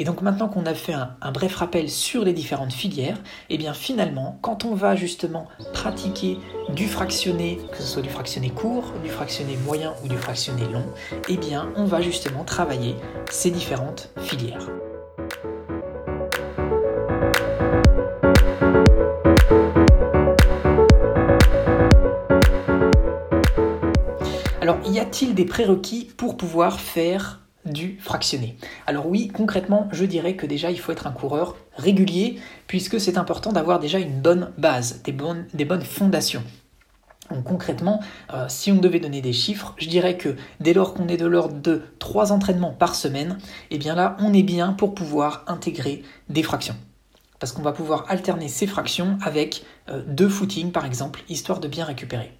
Et 0.00 0.04
donc 0.04 0.22
maintenant 0.22 0.48
qu'on 0.48 0.64
a 0.64 0.72
fait 0.72 0.94
un, 0.94 1.30
bref 1.30 1.56
rappel 1.56 1.90
sur 1.90 2.24
les 2.24 2.32
différentes 2.32 2.72
filières, 2.72 3.18
et 3.50 3.56
eh 3.56 3.58
bien 3.58 3.74
finalement, 3.74 4.38
quand 4.40 4.64
on 4.64 4.74
va 4.74 4.96
justement 4.96 5.46
pratiquer 5.74 6.38
du 6.70 6.88
fractionné, 6.88 7.60
que 7.70 7.76
ce 7.76 7.82
soit 7.82 8.00
du 8.00 8.08
fractionné 8.08 8.48
court, 8.48 8.94
du 9.04 9.10
fractionné 9.10 9.58
moyen 9.66 9.92
ou 10.02 10.08
du 10.08 10.16
fractionné 10.16 10.62
long, 10.72 10.86
et 11.28 11.34
eh 11.34 11.36
bien 11.36 11.68
on 11.76 11.84
va 11.84 12.00
justement 12.00 12.44
travailler 12.44 12.96
ces 13.30 13.50
différentes 13.50 14.08
filières. 14.16 14.70
Alors, 24.62 24.78
y 24.86 24.98
a-t-il 24.98 25.34
des 25.34 25.44
prérequis 25.44 26.10
pour 26.16 26.38
pouvoir 26.38 26.80
faire 26.80 27.40
du 27.64 27.98
fractionné. 28.00 28.56
Alors 28.86 29.06
oui, 29.06 29.28
concrètement, 29.28 29.88
je 29.92 30.04
dirais 30.04 30.34
que 30.34 30.46
déjà 30.46 30.70
il 30.70 30.80
faut 30.80 30.92
être 30.92 31.06
un 31.06 31.12
coureur 31.12 31.56
régulier 31.76 32.38
puisque 32.66 33.00
c'est 33.00 33.18
important 33.18 33.52
d'avoir 33.52 33.78
déjà 33.78 33.98
une 33.98 34.20
bonne 34.20 34.52
base, 34.58 35.02
des 35.02 35.12
bonnes, 35.12 35.82
fondations. 35.82 36.42
Donc 37.30 37.44
concrètement, 37.44 38.00
euh, 38.34 38.46
si 38.48 38.72
on 38.72 38.78
devait 38.78 38.98
donner 38.98 39.20
des 39.20 39.32
chiffres, 39.32 39.74
je 39.76 39.88
dirais 39.88 40.16
que 40.16 40.34
dès 40.58 40.72
lors 40.72 40.94
qu'on 40.94 41.06
est 41.06 41.16
de 41.16 41.26
l'ordre 41.26 41.54
de 41.60 41.82
3 42.00 42.32
entraînements 42.32 42.72
par 42.72 42.94
semaine, 42.94 43.38
eh 43.70 43.78
bien 43.78 43.94
là, 43.94 44.16
on 44.20 44.32
est 44.32 44.42
bien 44.42 44.72
pour 44.72 44.94
pouvoir 44.94 45.44
intégrer 45.46 46.02
des 46.28 46.42
fractions. 46.42 46.76
Parce 47.38 47.52
qu'on 47.52 47.62
va 47.62 47.72
pouvoir 47.72 48.04
alterner 48.08 48.48
ces 48.48 48.66
fractions 48.66 49.16
avec 49.22 49.64
euh, 49.90 50.02
deux 50.06 50.28
footings 50.28 50.72
par 50.72 50.84
exemple, 50.84 51.22
histoire 51.28 51.60
de 51.60 51.68
bien 51.68 51.84
récupérer. 51.84 52.32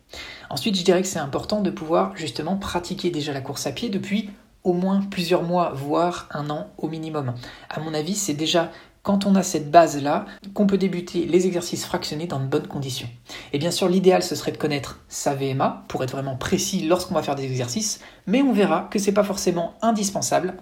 Ensuite, 0.50 0.76
je 0.76 0.82
dirais 0.82 1.02
que 1.02 1.08
c'est 1.08 1.20
important 1.20 1.60
de 1.60 1.70
pouvoir 1.70 2.16
justement 2.16 2.56
pratiquer 2.56 3.10
déjà 3.10 3.32
la 3.32 3.40
course 3.40 3.66
à 3.66 3.72
pied 3.72 3.90
depuis 3.90 4.30
au 4.64 4.72
moins 4.72 5.00
plusieurs 5.10 5.42
mois, 5.42 5.72
voire 5.74 6.28
un 6.30 6.50
an 6.50 6.68
au 6.78 6.88
minimum. 6.88 7.34
À 7.68 7.80
mon 7.80 7.94
avis, 7.94 8.14
c'est 8.14 8.34
déjà 8.34 8.70
quand 9.02 9.24
on 9.24 9.34
a 9.34 9.42
cette 9.42 9.70
base-là 9.70 10.26
qu'on 10.52 10.66
peut 10.66 10.76
débuter 10.76 11.24
les 11.26 11.46
exercices 11.46 11.86
fractionnés 11.86 12.26
dans 12.26 12.40
de 12.40 12.44
bonnes 12.44 12.66
conditions. 12.66 13.08
Et 13.52 13.58
bien 13.58 13.70
sûr, 13.70 13.88
l'idéal, 13.88 14.22
ce 14.22 14.34
serait 14.34 14.52
de 14.52 14.58
connaître 14.58 15.00
sa 15.08 15.34
VMA 15.34 15.84
pour 15.88 16.04
être 16.04 16.10
vraiment 16.10 16.36
précis 16.36 16.86
lorsqu'on 16.86 17.14
va 17.14 17.22
faire 17.22 17.34
des 17.34 17.44
exercices, 17.44 18.00
mais 18.26 18.42
on 18.42 18.52
verra 18.52 18.88
que 18.90 18.98
ce 18.98 19.06
n'est 19.06 19.14
pas 19.14 19.24
forcément 19.24 19.74
indispensable 19.80 20.54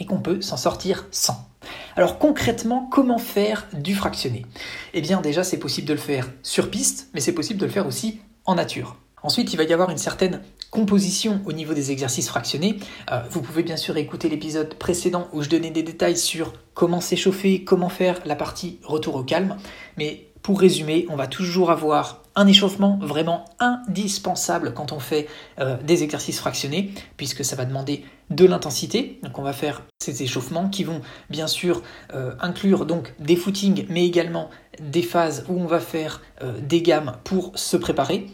et 0.00 0.06
qu'on 0.06 0.20
peut 0.20 0.40
s'en 0.40 0.56
sortir 0.56 1.06
sans. 1.10 1.46
Alors 1.96 2.18
concrètement, 2.18 2.88
comment 2.90 3.18
faire 3.18 3.66
du 3.72 3.94
fractionné? 3.94 4.46
Eh 4.94 5.00
bien 5.00 5.20
déjà, 5.20 5.44
c'est 5.44 5.58
possible 5.58 5.88
de 5.88 5.94
le 5.94 5.98
faire 5.98 6.28
sur 6.42 6.70
piste, 6.70 7.08
mais 7.12 7.20
c'est 7.20 7.32
possible 7.32 7.60
de 7.60 7.66
le 7.66 7.72
faire 7.72 7.86
aussi 7.86 8.20
en 8.46 8.54
nature. 8.54 8.96
Ensuite, 9.22 9.52
il 9.52 9.56
va 9.56 9.64
y 9.64 9.72
avoir 9.72 9.90
une 9.90 9.98
certaine 9.98 10.40
composition 10.70 11.40
au 11.46 11.52
niveau 11.52 11.74
des 11.74 11.90
exercices 11.90 12.28
fractionnés. 12.28 12.78
Euh, 13.10 13.20
vous 13.30 13.40
pouvez 13.40 13.62
bien 13.62 13.76
sûr 13.76 13.96
écouter 13.96 14.28
l'épisode 14.28 14.74
précédent 14.74 15.28
où 15.32 15.42
je 15.42 15.48
donnais 15.48 15.70
des 15.70 15.82
détails 15.82 16.16
sur 16.16 16.52
comment 16.74 17.00
s'échauffer, 17.00 17.64
comment 17.64 17.88
faire 17.88 18.20
la 18.26 18.36
partie 18.36 18.78
retour 18.84 19.16
au 19.16 19.22
calme. 19.22 19.56
Mais 19.96 20.26
pour 20.42 20.60
résumer, 20.60 21.06
on 21.08 21.16
va 21.16 21.26
toujours 21.26 21.70
avoir 21.70 22.22
Un 22.36 22.46
échauffement 22.46 23.00
vraiment 23.02 23.46
indispensable 23.58 24.72
quand 24.72 24.92
on 24.92 25.00
fait 25.00 25.26
euh, 25.58 25.76
des 25.82 26.04
exercices 26.04 26.38
fractionnés, 26.38 26.92
puisque 27.16 27.44
ça 27.44 27.56
va 27.56 27.64
demander 27.64 28.04
de 28.30 28.44
l'intensité. 28.44 29.18
Donc 29.24 29.40
on 29.40 29.42
va 29.42 29.52
faire 29.52 29.82
ces 29.98 30.22
échauffements 30.22 30.68
qui 30.68 30.84
vont 30.84 31.00
bien 31.30 31.48
sûr 31.48 31.82
euh, 32.14 32.36
inclure 32.38 32.86
donc 32.86 33.12
des 33.18 33.34
footings, 33.34 33.86
mais 33.88 34.06
également 34.06 34.50
des 34.78 35.02
phases 35.02 35.44
où 35.48 35.60
on 35.60 35.66
va 35.66 35.80
faire 35.80 36.22
des 36.62 36.80
gammes 36.82 37.16
pour 37.24 37.50
se 37.56 37.76
préparer. 37.76 38.28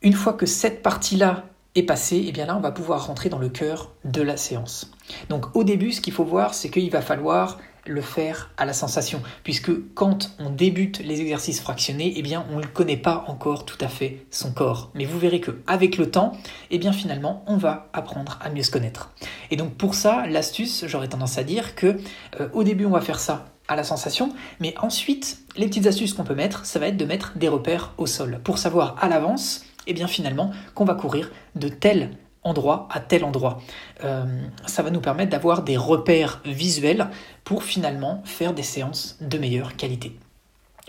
Une 0.00 0.12
fois 0.12 0.32
que 0.32 0.46
cette 0.46 0.82
partie-là 0.82 1.44
est 1.74 1.82
passée, 1.82 2.16
et 2.16 2.28
eh 2.28 2.32
bien 2.32 2.46
là 2.46 2.56
on 2.56 2.60
va 2.60 2.70
pouvoir 2.70 3.06
rentrer 3.06 3.28
dans 3.28 3.38
le 3.38 3.48
cœur 3.48 3.90
de 4.04 4.22
la 4.22 4.36
séance. 4.36 4.92
Donc 5.28 5.56
au 5.56 5.64
début, 5.64 5.90
ce 5.90 6.00
qu'il 6.00 6.12
faut 6.12 6.24
voir, 6.24 6.54
c'est 6.54 6.70
qu'il 6.70 6.90
va 6.90 7.02
falloir 7.02 7.58
le 7.84 8.00
faire 8.00 8.50
à 8.58 8.64
la 8.64 8.72
sensation, 8.72 9.20
puisque 9.42 9.72
quand 9.94 10.36
on 10.38 10.50
débute 10.50 11.00
les 11.00 11.20
exercices 11.20 11.60
fractionnés, 11.60 12.12
eh 12.16 12.22
bien 12.22 12.46
on 12.52 12.58
ne 12.58 12.66
connaît 12.66 12.96
pas 12.96 13.24
encore 13.26 13.64
tout 13.64 13.78
à 13.80 13.88
fait 13.88 14.24
son 14.30 14.52
corps. 14.52 14.90
Mais 14.94 15.04
vous 15.04 15.18
verrez 15.18 15.40
que 15.40 15.62
avec 15.66 15.96
le 15.96 16.10
temps, 16.10 16.32
eh 16.70 16.78
bien 16.78 16.92
finalement 16.92 17.42
on 17.48 17.56
va 17.56 17.88
apprendre 17.92 18.38
à 18.40 18.50
mieux 18.50 18.62
se 18.62 18.70
connaître. 18.70 19.10
Et 19.50 19.56
donc 19.56 19.74
pour 19.74 19.94
ça, 19.94 20.26
l'astuce, 20.26 20.84
j'aurais 20.86 21.08
tendance 21.08 21.38
à 21.38 21.42
dire 21.42 21.74
que 21.74 21.96
euh, 22.40 22.48
au 22.52 22.62
début 22.62 22.84
on 22.84 22.90
va 22.90 23.00
faire 23.00 23.18
ça 23.18 23.46
à 23.66 23.76
la 23.76 23.84
sensation, 23.84 24.32
mais 24.60 24.74
ensuite 24.78 25.40
les 25.56 25.66
petites 25.66 25.86
astuces 25.86 26.14
qu'on 26.14 26.24
peut 26.24 26.34
mettre, 26.34 26.64
ça 26.66 26.78
va 26.78 26.86
être 26.88 26.96
de 26.96 27.04
mettre 27.04 27.36
des 27.36 27.48
repères 27.48 27.92
au 27.98 28.06
sol 28.06 28.40
pour 28.44 28.58
savoir 28.58 28.96
à 29.00 29.08
l'avance, 29.08 29.64
eh 29.88 29.94
bien 29.94 30.06
finalement 30.06 30.52
qu'on 30.74 30.84
va 30.84 30.94
courir 30.94 31.32
de 31.56 31.68
telle 31.68 32.10
endroit 32.44 32.88
à 32.90 33.00
tel 33.00 33.24
endroit. 33.24 33.60
Euh, 34.04 34.24
ça 34.66 34.82
va 34.82 34.90
nous 34.90 35.00
permettre 35.00 35.30
d'avoir 35.30 35.62
des 35.62 35.76
repères 35.76 36.40
visuels 36.44 37.08
pour 37.44 37.64
finalement 37.64 38.22
faire 38.24 38.54
des 38.54 38.62
séances 38.62 39.18
de 39.20 39.38
meilleure 39.38 39.76
qualité. 39.76 40.16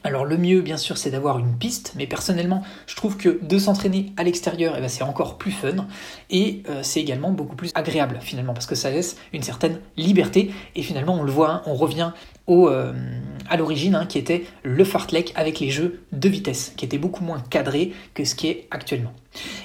Alors 0.04 0.24
le 0.24 0.38
mieux 0.38 0.62
bien 0.62 0.78
sûr 0.78 0.98
c'est 0.98 1.12
d'avoir 1.12 1.40
une 1.40 1.58
piste, 1.58 1.94
mais 1.98 2.08
personnellement 2.08 2.64
je 2.88 2.96
trouve 2.96 3.18
que 3.18 3.40
de 3.42 3.60
s'entraîner 3.60 4.14
à 4.16 4.24
l'extérieur 4.24 4.76
eh 4.78 4.82
ben, 4.82 4.88
c'est 4.88 5.04
encore 5.04 5.38
plus 5.38 5.52
fun 5.52 5.88
et 6.30 6.64
euh, 6.70 6.80
c'est 6.84 7.02
également 7.02 7.32
beaucoup 7.32 7.58
plus 7.58 7.72
agréable 7.76 8.20
finalement 8.22 8.54
parce 8.54 8.66
que 8.66 8.76
ça 8.76 8.90
laisse 8.92 9.18
une 9.34 9.44
certaine 9.44 9.80
liberté 9.98 10.52
et 10.76 10.84
finalement 10.84 11.16
on 11.16 11.24
le 11.24 11.32
voit, 11.32 11.52
hein, 11.52 11.62
on 11.66 11.74
revient 11.74 12.12
euh, 12.50 12.94
à 13.50 13.58
l'origine 13.58 13.96
hein, 13.96 14.06
qui 14.06 14.18
était 14.18 14.46
le 14.64 14.84
fartlek 14.84 15.34
avec 15.36 15.60
les 15.60 15.70
jeux 15.70 16.02
de 16.12 16.30
vitesse 16.30 16.74
qui 16.78 16.86
était 16.86 16.98
beaucoup 16.98 17.24
moins 17.24 17.40
cadré 17.40 17.94
que 18.14 18.24
ce 18.24 18.36
qui 18.36 18.48
est 18.48 18.68
actuellement. 18.72 19.14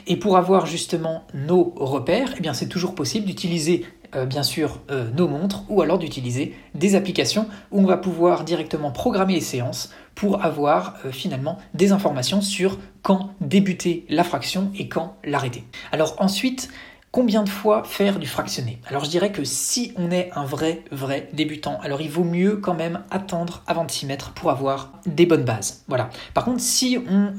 Et 0.06 0.16
pour 0.16 0.36
avoir 0.36 0.66
justement 0.66 1.26
nos 1.34 1.72
repères, 1.76 2.34
eh 2.36 2.40
bien 2.40 2.54
c'est 2.54 2.68
toujours 2.68 2.94
possible 2.94 3.26
d'utiliser 3.26 3.84
euh, 4.14 4.26
bien 4.26 4.42
sûr 4.42 4.80
euh, 4.90 5.10
nos 5.10 5.28
montres 5.28 5.64
ou 5.68 5.82
alors 5.82 5.98
d'utiliser 5.98 6.54
des 6.74 6.94
applications 6.94 7.48
où 7.72 7.80
on 7.80 7.86
va 7.86 7.96
pouvoir 7.96 8.44
directement 8.44 8.90
programmer 8.90 9.34
les 9.34 9.40
séances 9.40 9.90
pour 10.14 10.44
avoir 10.44 10.98
finalement 11.10 11.58
des 11.74 11.90
informations 11.90 12.40
sur 12.40 12.78
quand 13.02 13.30
débuter 13.40 14.06
la 14.08 14.22
fraction 14.22 14.70
et 14.78 14.86
quand 14.88 15.16
l'arrêter. 15.24 15.64
Alors 15.90 16.14
ensuite, 16.18 16.70
combien 17.14 17.44
de 17.44 17.49
fois 17.49 17.85
faire 17.85 18.18
du 18.18 18.26
fractionné 18.26 18.80
Alors 18.88 19.04
je 19.04 19.09
dirais 19.09 19.30
que 19.30 19.44
si 19.44 19.92
on 19.97 20.11
est 20.11 20.33
un 20.35 20.44
vrai, 20.44 20.83
vrai 20.90 21.28
débutant, 21.33 21.78
alors 21.80 22.00
il 22.00 22.11
vaut 22.11 22.25
mieux 22.25 22.56
quand 22.56 22.75
même 22.75 23.04
attendre 23.12 23.62
avant 23.68 23.85
de 23.85 23.90
s'y 23.92 24.04
mettre 24.04 24.33
pour 24.33 24.50
avoir 24.50 24.90
des 25.06 25.25
bonnes 25.25 25.44
bases. 25.44 25.85
Voilà. 25.87 26.11
Par 26.35 26.44
contre, 26.44 26.59
si 26.61 26.99
on, 27.09 27.33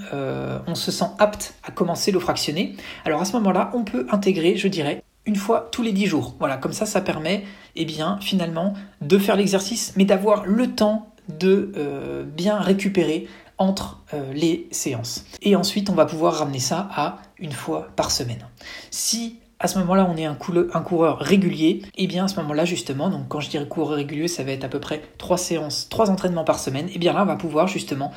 on 0.66 0.76
se 0.76 0.92
sent 0.92 1.08
apte 1.20 1.56
à 1.66 1.72
commencer 1.72 2.14
le 2.14 2.22
fractionné, 2.22 2.78
alors 3.04 3.20
à 3.20 3.26
ce 3.26 3.34
moment-là, 3.34 3.70
on 3.74 3.84
peut 3.84 4.08
intégrer, 4.12 4.56
je 4.56 4.70
dirais, 4.70 5.04
une 5.26 5.36
fois 5.36 5.68
tous 5.74 5.84
les 5.84 5.92
dix 5.92 6.06
jours. 6.06 6.36
Voilà, 6.40 6.56
comme 6.56 6.72
ça, 6.72 6.86
ça 6.86 7.02
permet, 7.02 7.44
eh 7.76 7.84
bien, 7.84 8.18
finalement, 8.22 8.76
de 9.02 9.18
faire 9.18 9.36
l'exercice, 9.36 9.92
mais 9.98 10.06
d'avoir 10.06 10.46
le 10.46 10.74
temps 10.74 11.10
de 11.28 11.74
euh, 11.76 12.24
bien 12.24 12.60
récupérer 12.60 13.28
entre 13.58 14.02
euh, 14.14 14.32
les 14.32 14.70
séances. 14.72 15.26
Et 15.42 15.58
ensuite, 15.58 15.90
on 15.90 15.96
va 15.96 16.06
pouvoir 16.06 16.36
ramener 16.36 16.60
ça 16.60 16.88
à 16.92 17.18
une 17.40 17.52
fois 17.52 17.90
par 17.98 18.12
semaine. 18.12 18.48
Si 18.90 19.40
à 19.60 19.68
ce 19.68 19.80
moment-là, 19.80 20.08
on 20.10 20.18
est 20.18 20.26
un, 20.26 20.36
coureur 20.36 21.20
régulier, 21.20 21.82
et 21.96 22.04
eh 22.04 22.08
bien 22.08 22.26
à 22.26 22.28
ce 22.28 22.36
moment-là, 22.42 22.66
justement, 22.66 23.10
donc 23.10 23.28
quand 23.30 23.40
je 23.40 23.50
dirais 23.50 23.68
coureur 23.68 23.96
régulier, 23.96 24.28
ça 24.28 24.44
va 24.44 24.52
être 24.52 24.66
à 24.66 24.70
peu 24.70 24.80
près 24.80 25.02
trois 25.18 25.38
séances, 25.38 25.88
trois 25.90 26.12
entraînements 26.12 26.44
par 26.44 26.60
semaine, 26.60 26.88
et 26.90 26.94
eh 26.96 27.00
bien 27.00 27.14
là, 27.14 27.24
on 27.24 27.26
va 27.26 27.38
pouvoir 27.38 27.68
justement 27.68 28.12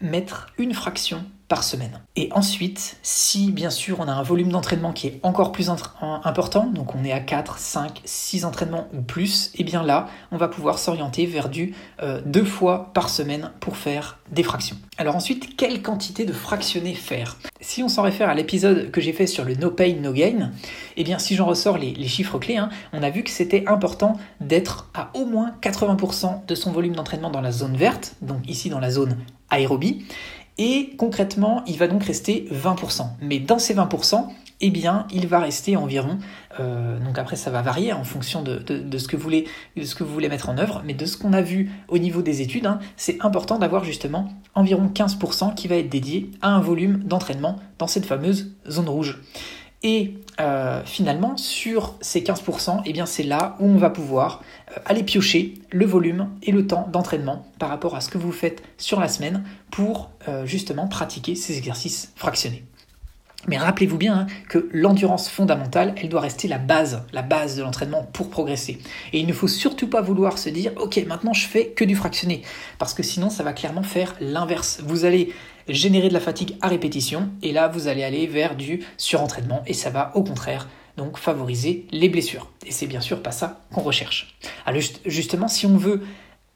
mettre 0.00 0.52
une 0.56 0.72
fraction 0.72 1.24
par 1.48 1.62
semaine. 1.62 2.00
Et 2.16 2.28
ensuite, 2.32 2.96
si 3.02 3.50
bien 3.50 3.70
sûr 3.70 4.00
on 4.00 4.08
a 4.08 4.12
un 4.12 4.22
volume 4.22 4.50
d'entraînement 4.50 4.92
qui 4.92 5.08
est 5.08 5.20
encore 5.22 5.52
plus 5.52 5.68
important, 5.68 6.66
donc 6.66 6.94
on 6.94 7.04
est 7.04 7.12
à 7.12 7.20
4, 7.20 7.58
5, 7.58 8.00
6 8.04 8.44
entraînements 8.44 8.88
ou 8.94 9.02
plus, 9.02 9.48
et 9.48 9.58
eh 9.58 9.64
bien 9.64 9.82
là, 9.82 10.08
on 10.32 10.36
va 10.36 10.48
pouvoir 10.48 10.78
s'orienter 10.78 11.26
vers 11.26 11.48
du 11.48 11.74
euh, 12.02 12.20
deux 12.24 12.44
fois 12.44 12.92
par 12.94 13.08
semaine 13.08 13.50
pour 13.60 13.76
faire 13.76 14.18
des 14.30 14.42
fractions. 14.42 14.76
Alors 14.96 15.16
ensuite, 15.16 15.56
quelle 15.56 15.82
quantité 15.82 16.24
de 16.24 16.32
fractionnés 16.32 16.94
faire? 16.94 17.36
Si 17.60 17.82
on 17.82 17.88
s'en 17.88 18.02
réfère 18.02 18.28
à 18.28 18.34
l'épisode 18.34 18.90
que 18.90 19.00
j'ai 19.00 19.12
fait 19.12 19.26
sur 19.26 19.44
le 19.44 19.54
no 19.54 19.70
pain, 19.70 19.94
no 20.00 20.12
gain, 20.12 20.50
et 20.96 21.00
eh 21.00 21.04
bien 21.04 21.18
si 21.18 21.34
j'en 21.34 21.46
ressors 21.46 21.78
les, 21.78 21.94
chiffres 22.08 22.38
clés, 22.38 22.56
hein, 22.56 22.68
on 22.92 23.02
a 23.02 23.10
vu 23.10 23.22
que 23.22 23.30
c'était 23.30 23.64
important 23.66 24.16
d'être 24.40 24.88
à 24.94 25.10
au 25.14 25.26
moins 25.26 25.54
80% 25.62 26.46
de 26.46 26.54
son 26.54 26.72
volume 26.72 26.94
d'entraînement 26.94 27.30
dans 27.30 27.40
la 27.40 27.52
zone 27.52 27.76
verte, 27.76 28.14
donc 28.22 28.48
ici 28.48 28.70
dans 28.70 28.80
la 28.80 28.90
zone 28.90 29.16
aérobie, 29.50 30.04
et 30.58 30.94
concrètement, 30.96 31.62
il 31.66 31.78
va 31.78 31.88
donc 31.88 32.04
rester 32.04 32.48
20%. 32.52 33.06
Mais 33.20 33.38
dans 33.38 33.58
ces 33.58 33.74
20%, 33.74 34.28
eh 34.60 34.70
bien, 34.70 35.06
il 35.12 35.26
va 35.26 35.40
rester 35.40 35.76
environ, 35.76 36.18
euh, 36.60 36.98
donc 37.00 37.18
après 37.18 37.36
ça 37.36 37.50
va 37.50 37.60
varier 37.60 37.92
en 37.92 38.04
fonction 38.04 38.42
de, 38.42 38.60
ce 38.96 39.08
que 39.08 39.16
vous 39.16 39.22
voulez, 39.22 39.46
de 39.76 39.82
ce 39.82 39.94
que 39.94 40.04
vous 40.04 40.12
voulez 40.12 40.28
mettre 40.28 40.48
en 40.48 40.58
œuvre, 40.58 40.82
mais 40.86 40.94
de 40.94 41.06
ce 41.06 41.16
qu'on 41.16 41.32
a 41.32 41.42
vu 41.42 41.70
au 41.88 41.98
niveau 41.98 42.22
des 42.22 42.40
études, 42.40 42.66
hein, 42.66 42.78
c'est 42.96 43.22
important 43.24 43.58
d'avoir 43.58 43.84
justement 43.84 44.32
environ 44.54 44.90
15% 44.94 45.54
qui 45.54 45.66
va 45.68 45.76
être 45.76 45.90
dédié 45.90 46.30
à 46.40 46.50
un 46.50 46.60
volume 46.60 46.98
d'entraînement 46.98 47.56
dans 47.78 47.88
cette 47.88 48.06
fameuse 48.06 48.54
zone 48.68 48.88
rouge. 48.88 49.20
Et 49.84 50.14
euh, 50.40 50.82
finalement, 50.84 51.36
sur 51.36 51.94
ces 52.00 52.22
15%, 52.22 52.82
eh 52.86 52.94
c'est 53.04 53.22
là 53.22 53.54
où 53.60 53.66
on 53.66 53.76
va 53.76 53.90
pouvoir 53.90 54.42
euh, 54.70 54.80
aller 54.86 55.04
piocher 55.04 55.54
le 55.70 55.84
volume 55.84 56.30
et 56.42 56.52
le 56.52 56.66
temps 56.66 56.88
d'entraînement 56.90 57.46
par 57.58 57.68
rapport 57.68 57.94
à 57.94 58.00
ce 58.00 58.08
que 58.08 58.18
vous 58.18 58.32
faites 58.32 58.62
sur 58.78 58.98
la 58.98 59.08
semaine 59.08 59.44
pour 59.70 60.10
euh, 60.26 60.46
justement 60.46 60.88
pratiquer 60.88 61.34
ces 61.34 61.58
exercices 61.58 62.12
fractionnés. 62.16 62.64
Mais 63.46 63.58
rappelez-vous 63.58 63.98
bien 63.98 64.20
hein, 64.20 64.26
que 64.48 64.70
l'endurance 64.72 65.28
fondamentale, 65.28 65.94
elle 65.98 66.08
doit 66.08 66.22
rester 66.22 66.48
la 66.48 66.56
base, 66.56 67.02
la 67.12 67.20
base 67.20 67.56
de 67.56 67.62
l'entraînement 67.62 68.08
pour 68.14 68.30
progresser. 68.30 68.78
Et 69.12 69.20
il 69.20 69.26
ne 69.26 69.34
faut 69.34 69.48
surtout 69.48 69.88
pas 69.88 70.00
vouloir 70.00 70.38
se 70.38 70.48
dire, 70.48 70.72
ok, 70.78 71.04
maintenant 71.06 71.34
je 71.34 71.46
fais 71.46 71.66
que 71.66 71.84
du 71.84 71.94
fractionné, 71.94 72.40
parce 72.78 72.94
que 72.94 73.02
sinon 73.02 73.28
ça 73.28 73.42
va 73.42 73.52
clairement 73.52 73.82
faire 73.82 74.14
l'inverse. 74.18 74.80
Vous 74.86 75.04
allez 75.04 75.34
générer 75.68 76.08
de 76.08 76.14
la 76.14 76.20
fatigue 76.20 76.56
à 76.60 76.68
répétition, 76.68 77.30
et 77.42 77.52
là 77.52 77.68
vous 77.68 77.88
allez 77.88 78.04
aller 78.04 78.26
vers 78.26 78.56
du 78.56 78.84
surentraînement, 78.96 79.62
et 79.66 79.74
ça 79.74 79.90
va 79.90 80.12
au 80.14 80.22
contraire 80.22 80.68
donc 80.96 81.18
favoriser 81.18 81.86
les 81.90 82.08
blessures. 82.08 82.50
Et 82.66 82.72
c'est 82.72 82.86
bien 82.86 83.00
sûr 83.00 83.22
pas 83.22 83.32
ça 83.32 83.60
qu'on 83.72 83.82
recherche. 83.82 84.36
Alors 84.64 84.80
justement, 85.04 85.48
si 85.48 85.66
on 85.66 85.76
veut 85.76 86.02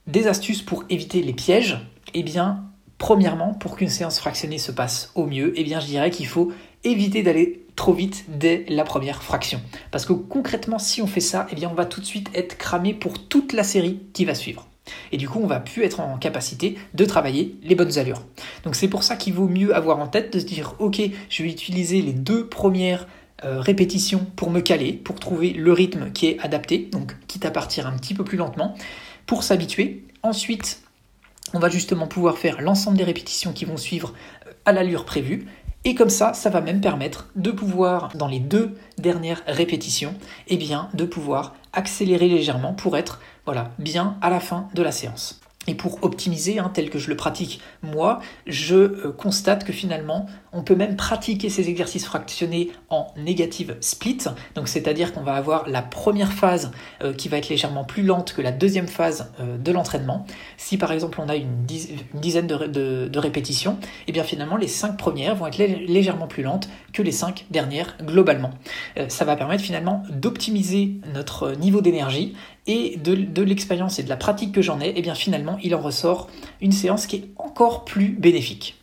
des 0.06 0.26
astuces 0.26 0.62
pour 0.62 0.84
éviter 0.88 1.22
les 1.22 1.32
pièges, 1.32 1.78
eh 2.14 2.22
bien, 2.22 2.64
premièrement, 2.98 3.54
pour 3.54 3.76
qu'une 3.76 3.88
séance 3.88 4.18
fractionnée 4.18 4.58
se 4.58 4.72
passe 4.72 5.12
au 5.14 5.26
mieux, 5.26 5.52
eh 5.56 5.64
bien, 5.64 5.80
je 5.80 5.86
dirais 5.86 6.10
qu'il 6.10 6.26
faut 6.26 6.52
éviter 6.84 7.22
d'aller 7.22 7.66
trop 7.76 7.92
vite 7.92 8.24
dès 8.28 8.64
la 8.68 8.84
première 8.84 9.22
fraction. 9.22 9.60
Parce 9.90 10.06
que 10.06 10.12
concrètement, 10.12 10.78
si 10.78 11.02
on 11.02 11.06
fait 11.06 11.20
ça, 11.20 11.46
eh 11.50 11.54
bien, 11.54 11.68
on 11.70 11.74
va 11.74 11.84
tout 11.84 12.00
de 12.00 12.06
suite 12.06 12.28
être 12.34 12.56
cramé 12.56 12.94
pour 12.94 13.28
toute 13.28 13.52
la 13.52 13.64
série 13.64 14.00
qui 14.12 14.24
va 14.24 14.34
suivre. 14.34 14.67
Et 15.12 15.16
du 15.16 15.28
coup, 15.28 15.40
on 15.42 15.46
va 15.46 15.60
plus 15.60 15.84
être 15.84 16.00
en 16.00 16.18
capacité 16.18 16.76
de 16.94 17.04
travailler 17.04 17.56
les 17.62 17.74
bonnes 17.74 17.98
allures. 17.98 18.22
Donc 18.64 18.74
c'est 18.74 18.88
pour 18.88 19.02
ça 19.02 19.16
qu'il 19.16 19.34
vaut 19.34 19.48
mieux 19.48 19.74
avoir 19.74 19.98
en 19.98 20.06
tête 20.06 20.32
de 20.32 20.38
se 20.38 20.44
dire, 20.44 20.74
ok, 20.78 21.00
je 21.28 21.42
vais 21.42 21.50
utiliser 21.50 22.02
les 22.02 22.12
deux 22.12 22.46
premières 22.46 23.06
euh, 23.44 23.60
répétitions 23.60 24.26
pour 24.34 24.50
me 24.50 24.60
caler, 24.60 24.92
pour 24.92 25.20
trouver 25.20 25.50
le 25.50 25.72
rythme 25.72 26.10
qui 26.10 26.26
est 26.26 26.40
adapté, 26.40 26.88
donc 26.90 27.14
quitte 27.28 27.46
à 27.46 27.52
partir 27.52 27.86
un 27.86 27.96
petit 27.96 28.14
peu 28.14 28.24
plus 28.24 28.36
lentement, 28.36 28.74
pour 29.26 29.44
s'habituer. 29.44 30.04
Ensuite, 30.24 30.82
on 31.54 31.60
va 31.60 31.68
justement 31.68 32.08
pouvoir 32.08 32.36
faire 32.38 32.60
l'ensemble 32.60 32.98
des 32.98 33.04
répétitions 33.04 33.52
qui 33.52 33.64
vont 33.64 33.76
suivre 33.76 34.12
euh, 34.46 34.52
à 34.64 34.72
l'allure 34.72 35.04
prévue. 35.04 35.46
Et 35.84 35.94
comme 35.94 36.10
ça, 36.10 36.34
ça 36.34 36.50
va 36.50 36.60
même 36.60 36.80
permettre 36.80 37.28
de 37.36 37.52
pouvoir, 37.52 38.10
dans 38.16 38.26
les 38.26 38.40
deux 38.40 38.76
dernières 38.98 39.42
répétitions, 39.46 40.14
eh 40.48 40.56
bien, 40.56 40.88
de 40.92 41.04
pouvoir 41.04 41.54
accélérer 41.78 42.28
légèrement 42.28 42.74
pour 42.74 42.96
être 42.96 43.20
voilà, 43.46 43.70
bien 43.78 44.16
à 44.20 44.28
la 44.28 44.40
fin 44.40 44.68
de 44.74 44.82
la 44.82 44.92
séance. 44.92 45.40
Et 45.68 45.74
pour 45.74 46.02
optimiser, 46.02 46.58
hein, 46.58 46.70
tel 46.72 46.88
que 46.88 46.98
je 46.98 47.10
le 47.10 47.16
pratique 47.16 47.60
moi, 47.82 48.20
je 48.46 48.74
euh, 48.74 49.12
constate 49.12 49.64
que 49.64 49.72
finalement, 49.72 50.26
on 50.52 50.62
peut 50.62 50.74
même 50.74 50.96
pratiquer 50.96 51.50
ces 51.50 51.68
exercices 51.68 52.06
fractionnés 52.06 52.70
en 52.88 53.08
négative 53.18 53.76
split. 53.82 54.18
Donc, 54.54 54.66
c'est-à-dire 54.66 55.12
qu'on 55.12 55.22
va 55.22 55.34
avoir 55.34 55.68
la 55.68 55.82
première 55.82 56.32
phase 56.32 56.72
euh, 57.02 57.12
qui 57.12 57.28
va 57.28 57.36
être 57.36 57.50
légèrement 57.50 57.84
plus 57.84 58.02
lente 58.02 58.32
que 58.32 58.40
la 58.40 58.50
deuxième 58.50 58.88
phase 58.88 59.30
euh, 59.40 59.58
de 59.58 59.70
l'entraînement. 59.70 60.24
Si 60.56 60.78
par 60.78 60.90
exemple 60.90 61.20
on 61.20 61.28
a 61.28 61.36
une, 61.36 61.66
dizaine 62.14 62.46
de, 62.46 63.18
répétitions, 63.18 63.72
et 63.82 64.08
eh 64.08 64.12
bien 64.12 64.24
finalement 64.24 64.56
les 64.56 64.68
cinq 64.68 64.96
premières 64.96 65.36
vont 65.36 65.48
être 65.48 65.58
légèrement 65.58 66.28
plus 66.28 66.42
lentes 66.42 66.70
que 66.94 67.02
les 67.02 67.12
cinq 67.12 67.44
dernières 67.50 67.96
globalement. 68.02 68.50
ça 69.08 69.24
va 69.24 69.36
permettre 69.36 69.62
finalement 69.62 70.02
d'optimiser 70.10 70.94
notre 71.12 71.52
niveau 71.52 71.80
d'énergie 71.80 72.34
et 72.68 72.98
de, 72.98 73.42
l'expérience 73.42 73.98
et 73.98 74.02
de 74.04 74.08
la 74.08 74.16
pratique 74.16 74.52
que 74.52 74.62
j'en 74.62 74.80
ai, 74.80 74.88
et 74.88 74.92
eh 74.96 75.02
bien 75.02 75.14
finalement 75.14 75.58
il 75.62 75.74
en 75.74 75.80
ressort 75.80 76.28
une 76.60 76.70
séance 76.70 77.06
qui 77.06 77.16
est 77.16 77.28
encore 77.36 77.84
plus 77.84 78.10
bénéfique. 78.10 78.76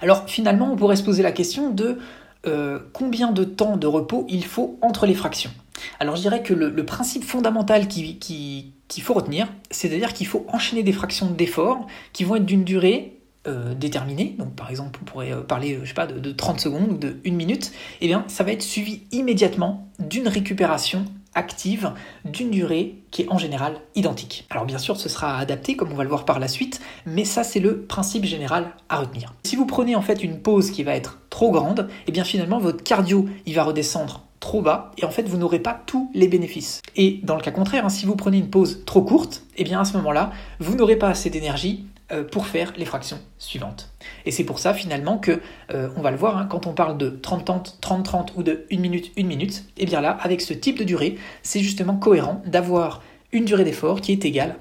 Alors 0.00 0.28
finalement, 0.28 0.72
on 0.72 0.76
pourrait 0.76 0.96
se 0.96 1.02
poser 1.02 1.22
la 1.22 1.32
question 1.32 1.70
de 1.70 1.98
euh, 2.46 2.78
combien 2.92 3.32
de 3.32 3.44
temps 3.44 3.76
de 3.76 3.86
repos 3.86 4.26
il 4.28 4.44
faut 4.44 4.78
entre 4.80 5.06
les 5.06 5.14
fractions. 5.14 5.50
Alors 5.98 6.16
je 6.16 6.22
dirais 6.22 6.42
que 6.42 6.54
le, 6.54 6.84
principe 6.84 7.24
fondamental 7.24 7.88
qu'il 7.88 8.72
faut 9.00 9.14
retenir, 9.14 9.48
c'est-à-dire 9.70 10.12
qu'il 10.12 10.26
faut 10.26 10.46
enchaîner 10.48 10.82
des 10.82 10.92
fractions 10.92 11.30
d'effort 11.30 11.86
qui 12.12 12.24
vont 12.24 12.36
être 12.36 12.46
d'une 12.46 12.64
durée 12.64 13.18
euh, 13.48 13.74
déterminée. 13.74 14.36
Donc 14.38 14.54
par 14.54 14.70
exemple, 14.70 15.00
on 15.02 15.04
pourrait 15.04 15.32
euh, 15.32 15.40
parler 15.40 15.80
pas, 15.96 16.06
de, 16.06 16.20
de 16.20 16.32
30 16.32 16.60
secondes 16.60 16.92
ou 16.92 16.96
de 16.96 17.16
1 17.26 17.32
minute. 17.32 17.72
Eh 18.00 18.06
bien, 18.06 18.24
ça 18.28 18.44
va 18.44 18.52
être 18.52 18.62
suivi 18.62 19.02
immédiatement 19.10 19.88
d'une 19.98 20.28
récupération 20.28 21.04
active 21.34 21.92
d'une 22.24 22.50
durée 22.50 23.02
qui 23.10 23.22
est 23.22 23.28
en 23.28 23.38
général 23.38 23.80
identique. 23.94 24.46
Alors 24.50 24.64
bien 24.64 24.78
sûr, 24.78 24.96
ce 24.96 25.08
sera 25.08 25.38
adapté 25.38 25.76
comme 25.76 25.92
on 25.92 25.96
va 25.96 26.02
le 26.02 26.08
voir 26.08 26.24
par 26.24 26.38
la 26.38 26.48
suite, 26.48 26.80
mais 27.06 27.24
ça 27.24 27.44
c'est 27.44 27.60
le 27.60 27.82
principe 27.82 28.24
général 28.24 28.72
à 28.88 28.98
retenir. 29.00 29.34
Si 29.44 29.56
vous 29.56 29.66
prenez 29.66 29.96
en 29.96 30.02
fait 30.02 30.22
une 30.22 30.40
pause 30.40 30.70
qui 30.70 30.82
va 30.82 30.94
être 30.94 31.20
trop 31.30 31.50
grande, 31.50 31.88
et 31.90 32.04
eh 32.08 32.12
bien 32.12 32.24
finalement 32.24 32.58
votre 32.58 32.82
cardio 32.82 33.28
il 33.46 33.54
va 33.54 33.64
redescendre 33.64 34.26
trop 34.42 34.60
bas 34.60 34.90
et 34.98 35.04
en 35.06 35.10
fait 35.10 35.22
vous 35.22 35.38
n'aurez 35.38 35.60
pas 35.60 35.80
tous 35.86 36.10
les 36.12 36.28
bénéfices. 36.28 36.82
Et 36.96 37.20
dans 37.22 37.36
le 37.36 37.40
cas 37.40 37.52
contraire, 37.52 37.86
hein, 37.86 37.88
si 37.88 38.04
vous 38.04 38.16
prenez 38.16 38.36
une 38.36 38.50
pause 38.50 38.82
trop 38.84 39.00
courte, 39.00 39.44
et 39.56 39.62
eh 39.62 39.64
bien 39.64 39.80
à 39.80 39.84
ce 39.86 39.96
moment-là, 39.96 40.32
vous 40.58 40.74
n'aurez 40.74 40.96
pas 40.96 41.08
assez 41.08 41.30
d'énergie 41.30 41.86
euh, 42.10 42.24
pour 42.24 42.46
faire 42.46 42.72
les 42.76 42.84
fractions 42.84 43.20
suivantes. 43.38 43.90
Et 44.26 44.32
c'est 44.32 44.44
pour 44.44 44.58
ça 44.58 44.74
finalement 44.74 45.16
que, 45.16 45.40
euh, 45.72 45.88
on 45.96 46.02
va 46.02 46.10
le 46.10 46.16
voir, 46.16 46.36
hein, 46.36 46.46
quand 46.50 46.66
on 46.66 46.74
parle 46.74 46.98
de 46.98 47.08
30-30, 47.08 47.78
30-30 47.80 48.32
ou 48.36 48.42
de 48.42 48.66
1 48.70 48.78
minute, 48.78 49.12
1 49.16 49.22
minute, 49.22 49.64
et 49.78 49.84
eh 49.84 49.86
bien 49.86 50.00
là, 50.00 50.18
avec 50.20 50.40
ce 50.40 50.52
type 50.52 50.76
de 50.76 50.84
durée, 50.84 51.16
c'est 51.42 51.60
justement 51.60 51.94
cohérent 51.94 52.42
d'avoir 52.44 53.02
une 53.30 53.44
durée 53.44 53.64
d'effort 53.64 54.00
qui 54.00 54.12
est 54.12 54.24
égale 54.24 54.56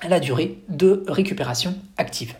à 0.00 0.08
la 0.08 0.20
durée 0.20 0.58
de 0.68 1.04
récupération 1.08 1.74
active. 1.96 2.34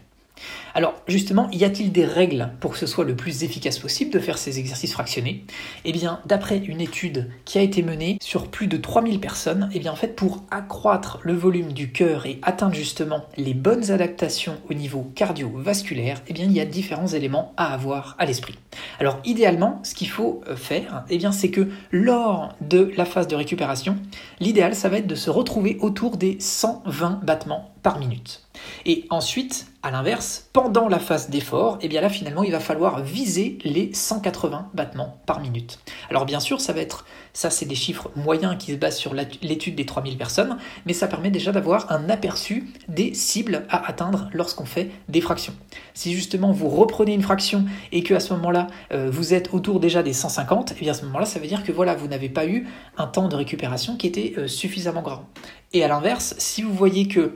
Alors 0.75 0.95
justement, 1.07 1.49
y 1.53 1.65
a-t-il 1.65 1.93
des 1.93 2.05
règles 2.05 2.51
pour 2.61 2.73
que 2.73 2.79
ce 2.79 2.87
soit 2.87 3.05
le 3.05 3.17
plus 3.17 3.45
efficace 3.45 3.79
possible 3.79 4.11
de 4.11 4.19
faire 4.19 4.39
ces 4.39 4.59
exercices 4.59 4.93
fractionnés? 4.93 5.45
Eh 5.85 5.93
bien, 5.93 6.21
d'après 6.27 6.59
une 6.59 6.81
étude 6.81 7.31
qui 7.45 7.59
a 7.59 7.63
été 7.63 7.83
menée 7.83 8.19
sur 8.21 8.49
plus 8.49 8.67
de 8.67 8.77
3000 8.77 9.21
personnes, 9.21 9.71
eh 9.73 9.79
bien 9.79 9.93
en 9.93 9.97
fait 9.97 10.15
pour 10.15 10.45
accroître 10.51 11.19
le 11.23 11.35
volume 11.35 11.73
du 11.73 11.93
cœur 11.93 12.27
et 12.27 12.39
atteindre 12.43 12.75
justement 12.75 13.25
les 13.37 13.55
bonnes 13.55 13.91
adaptations 13.91 14.59
au 14.71 14.75
niveau 14.75 15.11
cardiovasculaire, 15.15 16.23
eh 16.29 16.33
bien 16.33 16.45
il 16.45 16.53
y 16.53 16.61
a 16.61 16.67
différents 16.67 17.07
éléments 17.07 17.55
à 17.57 17.73
avoir 17.73 18.15
à 18.19 18.27
l'esprit. 18.27 18.59
Alors 19.01 19.19
idéalement, 19.25 19.81
ce 19.83 19.95
qu'il 19.95 20.09
faut 20.09 20.43
euh, 20.49 20.57
faire, 20.57 21.05
eh 21.09 21.19
bien 21.19 21.33
c'est 21.33 21.51
que 21.51 21.69
lors 21.91 22.55
de 22.61 22.93
la 22.97 23.05
phase 23.05 23.29
de 23.29 23.37
récupération, 23.37 23.97
l'idéal 24.41 24.75
ça 24.75 24.89
va 24.89 24.99
être 24.99 25.07
de 25.07 25.15
se 25.15 25.31
retrouver 25.31 25.79
autour 25.81 26.17
des 26.17 26.37
120 26.41 27.25
battements 27.25 27.71
par 27.83 27.99
minute. 27.99 28.46
Et 28.85 29.05
ensuite, 29.11 29.67
à 29.87 29.93
l'inverse, 29.93 30.49
pendant 30.53 30.89
la 30.89 30.99
phase 30.99 31.31
d'effort, 31.31 31.77
et 31.77 31.85
eh 31.87 31.89
bien 31.89 32.01
là 32.01 32.09
finalement 32.09 32.43
il 32.43 32.51
va 32.51 32.59
falloir 32.59 33.03
viser 33.03 33.59
les 33.63 33.93
180 33.93 34.71
battements 34.75 35.21
par 35.27 35.39
minute. 35.39 35.79
Alors 36.11 36.27
bien 36.27 36.41
sûr, 36.41 36.61
ça 36.61 36.73
va 36.73 36.81
être 36.81 37.07
ça 37.33 37.51
c'est 37.51 37.67
des 37.67 37.77
chiffres 37.77 38.11
moyens 38.17 38.57
qui 38.59 38.73
se 38.73 38.77
basent 38.77 38.97
sur 38.97 39.15
l'étude 39.15 39.77
des 39.77 39.87
3000 39.87 40.17
personnes, 40.17 40.57
mais 40.87 40.93
ça 40.93 41.07
permet 41.07 41.31
déjà 41.31 41.53
d'avoir 41.53 41.93
un 41.93 42.09
aperçu 42.09 42.69
des 42.89 43.15
cibles 43.15 43.65
à 43.69 43.87
atteindre 43.87 44.29
lorsqu'on 44.33 44.65
fait 44.65 44.91
des 45.09 45.21
fractions. 45.21 45.55
Si 45.95 46.13
justement 46.15 46.51
vous 46.51 46.69
reprenez 46.69 47.15
une 47.15 47.23
fraction 47.23 47.65
et 47.93 48.03
que 48.03 48.15
à 48.15 48.21
ce 48.21 48.33
moment-là 48.35 48.67
euh, 48.93 49.09
vous 49.09 49.35
êtes 49.35 49.55
autour 49.55 49.79
déjà 49.79 50.03
des 50.03 50.13
150, 50.13 50.73
et 50.73 50.75
eh 50.79 50.81
bien 50.81 50.93
à 50.93 50.97
ce 50.97 51.05
moment-là 51.05 51.27
ça 51.27 51.39
veut 51.39 51.47
dire 51.47 51.63
que 51.63 51.71
voilà, 51.71 51.95
vous 51.95 52.09
n'avez 52.09 52.29
pas 52.29 52.47
eu 52.47 52.67
un 52.99 53.07
temps 53.07 53.29
de 53.29 53.37
récupération 53.37 53.97
qui 53.97 54.09
était 54.09 54.35
euh, 54.37 54.49
suffisamment 54.49 55.03
grand. 55.03 55.27
Et 55.73 55.85
à 55.85 55.89
l'inverse, 55.89 56.35
si 56.39 56.63
vous 56.63 56.73
voyez 56.73 57.07
que 57.07 57.35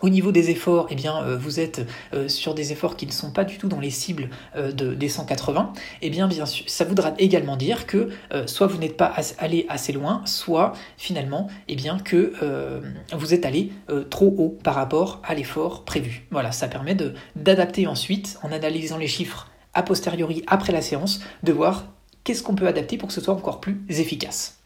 au 0.00 0.08
niveau 0.08 0.32
des 0.32 0.50
efforts, 0.50 0.86
eh 0.90 0.94
bien, 0.94 1.22
euh, 1.22 1.36
vous 1.36 1.60
êtes 1.60 1.86
euh, 2.14 2.28
sur 2.28 2.54
des 2.54 2.72
efforts 2.72 2.96
qui 2.96 3.06
ne 3.06 3.12
sont 3.12 3.30
pas 3.30 3.44
du 3.44 3.58
tout 3.58 3.68
dans 3.68 3.80
les 3.80 3.90
cibles 3.90 4.28
euh, 4.56 4.72
de, 4.72 4.94
des 4.94 5.08
180. 5.08 5.72
Eh 6.02 6.10
bien, 6.10 6.28
bien 6.28 6.46
sûr, 6.46 6.64
ça 6.68 6.84
voudra 6.84 7.14
également 7.18 7.56
dire 7.56 7.86
que 7.86 8.10
soit 8.46 8.66
vous 8.66 8.78
n'êtes 8.78 8.96
pas 8.96 9.12
allé 9.38 9.66
assez 9.68 9.92
loin, 9.92 10.22
soit 10.24 10.72
finalement, 10.96 11.48
eh 11.68 11.76
bien, 11.76 11.98
que 11.98 12.32
vous 13.16 13.34
êtes 13.34 13.46
allé 13.46 13.72
trop 14.10 14.34
haut 14.38 14.58
par 14.62 14.74
rapport 14.74 15.20
à 15.24 15.34
l'effort 15.34 15.84
prévu. 15.84 16.26
Voilà, 16.30 16.52
ça 16.52 16.68
permet 16.68 16.96
d'adapter 17.36 17.86
ensuite, 17.86 18.38
en 18.42 18.52
analysant 18.52 18.98
les 18.98 19.08
chiffres 19.08 19.50
a 19.74 19.82
posteriori 19.82 20.42
après 20.46 20.72
la 20.72 20.82
séance, 20.82 21.20
de 21.42 21.52
voir 21.52 21.84
qu'est-ce 22.24 22.42
qu'on 22.42 22.54
peut 22.54 22.66
adapter 22.66 22.96
pour 22.96 23.08
que 23.08 23.14
ce 23.14 23.20
soit 23.20 23.34
encore 23.34 23.60
plus 23.60 23.80
efficace. 23.88 24.57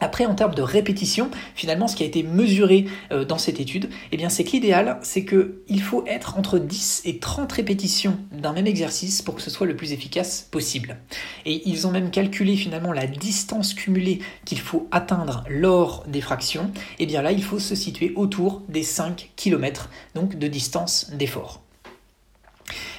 Après, 0.00 0.26
en 0.26 0.34
termes 0.34 0.54
de 0.54 0.62
répétition, 0.62 1.30
finalement, 1.54 1.86
ce 1.86 1.96
qui 1.96 2.02
a 2.02 2.06
été 2.06 2.22
mesuré 2.22 2.86
euh, 3.12 3.24
dans 3.24 3.38
cette 3.38 3.60
étude, 3.60 3.88
eh 4.12 4.16
bien, 4.16 4.28
c'est 4.28 4.44
que 4.44 4.52
l'idéal, 4.52 4.98
c'est 5.02 5.24
qu'il 5.24 5.80
faut 5.80 6.04
être 6.06 6.36
entre 6.36 6.58
10 6.58 7.02
et 7.04 7.18
30 7.18 7.50
répétitions 7.52 8.18
d'un 8.32 8.52
même 8.52 8.66
exercice 8.66 9.22
pour 9.22 9.34
que 9.34 9.42
ce 9.42 9.50
soit 9.50 9.66
le 9.66 9.76
plus 9.76 9.92
efficace 9.92 10.48
possible. 10.50 10.98
Et 11.46 11.68
ils 11.68 11.86
ont 11.86 11.90
même 11.90 12.10
calculé 12.10 12.56
finalement 12.56 12.92
la 12.92 13.06
distance 13.06 13.74
cumulée 13.74 14.20
qu'il 14.44 14.60
faut 14.60 14.88
atteindre 14.90 15.44
lors 15.48 16.04
des 16.08 16.20
fractions. 16.20 16.70
Eh 16.98 17.06
bien 17.06 17.22
là, 17.22 17.32
il 17.32 17.42
faut 17.42 17.58
se 17.58 17.74
situer 17.74 18.12
autour 18.16 18.62
des 18.68 18.82
5 18.82 19.30
km, 19.36 19.90
donc 20.14 20.38
de 20.38 20.48
distance 20.48 21.10
d'effort. 21.12 21.63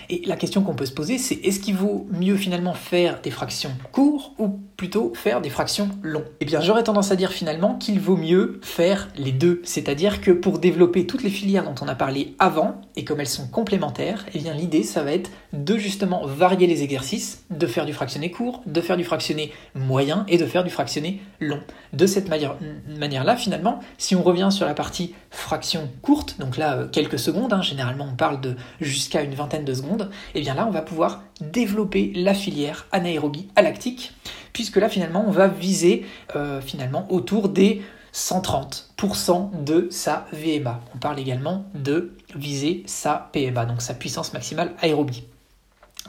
Et 0.10 0.22
la 0.26 0.36
question 0.36 0.62
qu'on 0.62 0.76
peut 0.76 0.86
se 0.86 0.94
poser, 0.94 1.18
c'est 1.18 1.36
est-ce 1.36 1.60
qu'il 1.60 1.76
vaut 1.76 2.08
mieux 2.12 2.36
finalement 2.36 2.74
faire 2.74 3.22
des 3.22 3.32
fractions 3.32 3.72
courtes 3.92 4.34
ou 4.38 4.60
plutôt 4.78 5.14
faire 5.16 5.42
des 5.42 5.50
fractions 5.50 5.90
longues? 6.04 6.26
Eh 6.40 6.46
bien, 6.46 6.62
j'aurais 6.62 6.84
tendance 6.84 7.12
à 7.12 7.16
dire 7.16 7.32
finalement 7.32 7.76
qu'il 7.76 8.00
vaut 8.00 8.18
mieux 8.18 8.60
faire 8.62 9.10
les 9.18 9.32
deux. 9.32 9.62
C'est-à-dire 9.64 10.22
que 10.22 10.32
pour 10.32 10.60
développer 10.60 11.08
toutes 11.08 11.24
les 11.24 11.30
filières 11.30 11.64
dont 11.64 11.76
on 11.82 11.88
a 11.88 11.96
parlé 11.96 12.36
avant, 12.40 12.82
et 12.96 13.04
comme 13.04 13.20
elles 13.20 13.28
sont 13.28 13.48
complémentaires, 13.48 14.26
eh 14.34 14.40
bien 14.40 14.54
l'idée, 14.54 14.84
ça 14.84 15.04
va 15.04 15.12
être 15.12 15.32
de 15.54 15.78
justement 15.78 16.26
varier 16.26 16.68
les 16.68 16.84
exercices, 16.84 17.44
de 17.50 17.68
faire 17.68 17.86
du 17.86 17.94
fractionné 17.94 18.32
court, 18.32 18.62
de 18.66 18.82
faire 18.82 18.98
du 18.98 19.04
fractionné 19.04 19.52
moyen 19.74 20.26
et 20.28 20.38
de 20.38 20.46
faire 20.46 20.64
du 20.64 20.70
fractionné 20.70 21.22
long. 21.40 21.60
De 21.94 22.06
cette 22.06 22.30
manière-là, 22.30 23.36
finalement, 23.36 23.80
si 23.98 24.16
on 24.16 24.24
revient 24.24 24.50
sur 24.52 24.66
la 24.66 24.74
partie 24.74 25.14
fraction 25.36 25.90
courte, 26.02 26.40
donc 26.40 26.58
là, 26.58 26.76
euh, 26.76 26.88
quelques 26.88 27.20
secondes, 27.20 27.54
hein, 27.54 27.62
généralement 27.62 28.08
on 28.12 28.16
parle 28.16 28.42
de 28.42 28.56
jusqu'à 28.82 29.22
une 29.22 29.36
vingtaine 29.36 29.66
de 29.66 29.74
secondes, 29.74 30.10
et 30.34 30.40
eh 30.40 30.42
bien 30.42 30.54
là, 30.56 30.66
on 30.68 30.72
va 30.72 30.82
pouvoir 30.82 31.22
développer 31.42 32.12
la 32.16 32.34
filière 32.34 32.88
anaérobie 32.92 33.48
à 33.56 33.62
lactique, 33.62 34.14
puisque 34.54 34.78
là, 34.78 34.90
finalement, 34.90 35.24
on 35.28 35.32
va 35.32 35.48
viser 35.48 36.06
euh, 36.36 36.62
finalement 36.62 37.12
autour 37.12 37.50
des 37.50 37.82
130% 38.14 39.64
de 39.64 39.90
sa 39.92 40.26
VMA. 40.32 40.80
On 40.96 40.98
parle 40.98 41.20
également 41.20 41.66
de 41.76 42.14
viser 42.34 42.84
sa 42.86 43.30
PMA, 43.34 43.66
donc 43.66 43.82
sa 43.82 43.94
puissance 43.94 44.32
maximale 44.32 44.72
aérobie. 44.82 45.26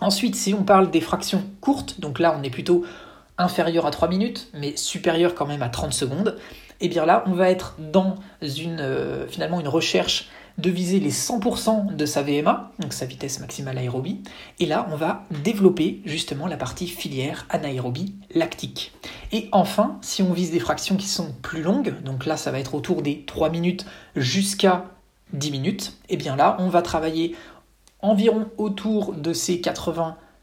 Ensuite, 0.01 0.37
si 0.37 0.55
on 0.55 0.63
parle 0.63 0.91
des 0.91 1.01
fractions 1.01 1.43
courtes, 1.61 2.01
donc 2.01 2.21
là 2.21 2.37
on 2.39 2.43
est 2.43 2.51
plutôt 2.51 2.85
inférieur 3.39 3.87
à 3.87 3.91
3 3.91 4.09
minutes, 4.09 4.49
mais 4.55 4.77
supérieur 4.77 5.35
quand 5.35 5.47
même 5.47 5.63
à 5.63 5.69
30 5.69 5.93
secondes, 5.93 6.39
et 6.81 6.87
eh 6.87 6.89
bien 6.89 7.07
là 7.07 7.25
on 7.27 7.33
va 7.33 7.51
être 7.51 7.77
dans 7.79 8.17
une, 8.43 8.81
euh, 8.81 9.27
finalement 9.29 9.61
une 9.61 9.69
recherche 9.69 10.29
de 10.59 10.71
viser 10.71 11.01
les 11.01 11.11
100% 11.11 11.95
de 11.95 12.07
sa 12.07 12.23
VMA, 12.23 12.73
donc 12.79 12.93
sa 12.93 13.05
vitesse 13.05 13.41
maximale 13.41 13.77
aérobie, 13.77 14.23
et 14.59 14.67
là 14.67 14.89
on 14.91 14.97
va 14.97 15.25
développer 15.45 16.01
justement 16.07 16.47
la 16.47 16.57
partie 16.57 16.89
filière 16.89 17.47
anaérobie 17.51 18.15
lactique. 18.35 18.93
Et 19.33 19.49
enfin, 19.53 19.99
si 20.01 20.23
on 20.23 20.33
vise 20.33 20.51
des 20.51 20.61
fractions 20.61 20.97
qui 20.97 21.09
sont 21.09 21.35
plus 21.43 21.63
longues, 21.63 22.03
donc 22.03 22.25
là 22.25 22.37
ça 22.37 22.51
va 22.51 22.59
être 22.59 22.75
autour 22.75 23.03
des 23.03 23.25
3 23.27 23.51
minutes 23.51 23.85
jusqu'à 24.15 24.87
10 25.35 25.51
minutes, 25.51 25.93
et 26.09 26.15
eh 26.15 26.17
bien 26.17 26.37
là 26.37 26.57
on 26.59 26.69
va 26.69 26.81
travailler 26.81 27.37
environ 28.01 28.49
autour 28.57 29.13
de 29.13 29.33
ces 29.33 29.61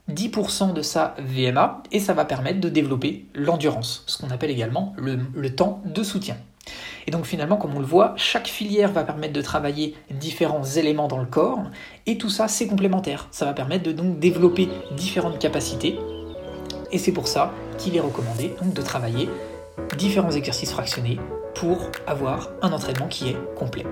90% 0.09 0.73
de 0.73 0.81
sa 0.81 1.15
VMA 1.19 1.83
et 1.91 1.99
ça 1.99 2.13
va 2.13 2.25
permettre 2.25 2.59
de 2.59 2.69
développer 2.69 3.25
l'endurance, 3.33 4.03
ce 4.07 4.17
qu'on 4.17 4.31
appelle 4.31 4.51
également 4.51 4.93
le 4.97 5.55
temps 5.55 5.81
de 5.85 6.03
soutien. 6.03 6.37
Et 7.07 7.11
donc 7.11 7.25
finalement, 7.25 7.57
comme 7.57 7.75
on 7.75 7.79
le 7.79 7.85
voit, 7.85 8.13
chaque 8.15 8.47
filière 8.47 8.91
va 8.91 9.03
permettre 9.03 9.33
de 9.33 9.41
travailler 9.41 9.95
différents 10.09 10.63
éléments 10.63 11.07
dans 11.07 11.17
le 11.17 11.25
corps, 11.25 11.59
et 12.05 12.17
tout 12.17 12.29
ça, 12.29 12.47
c'est 12.47 12.67
complémentaire. 12.67 13.27
Ça 13.31 13.45
va 13.45 13.53
permettre 13.53 13.83
de 13.83 13.91
donc 13.91 14.19
développer 14.19 14.69
différentes 14.95 15.39
capacités, 15.39 15.99
et 16.91 16.97
c'est 16.97 17.11
pour 17.11 17.27
ça 17.27 17.51
qu'il 17.77 17.95
est 17.97 18.01
recommandé 18.01 18.53
de 18.63 18.81
travailler 18.81 19.29
différents 19.97 20.31
exercices 20.31 20.71
fractionnés 20.71 21.19
pour 21.55 21.89
avoir 22.07 22.49
un 22.61 22.71
entraînement 22.71 23.07
qui 23.07 23.29
est 23.29 23.37
complet. 23.55 23.85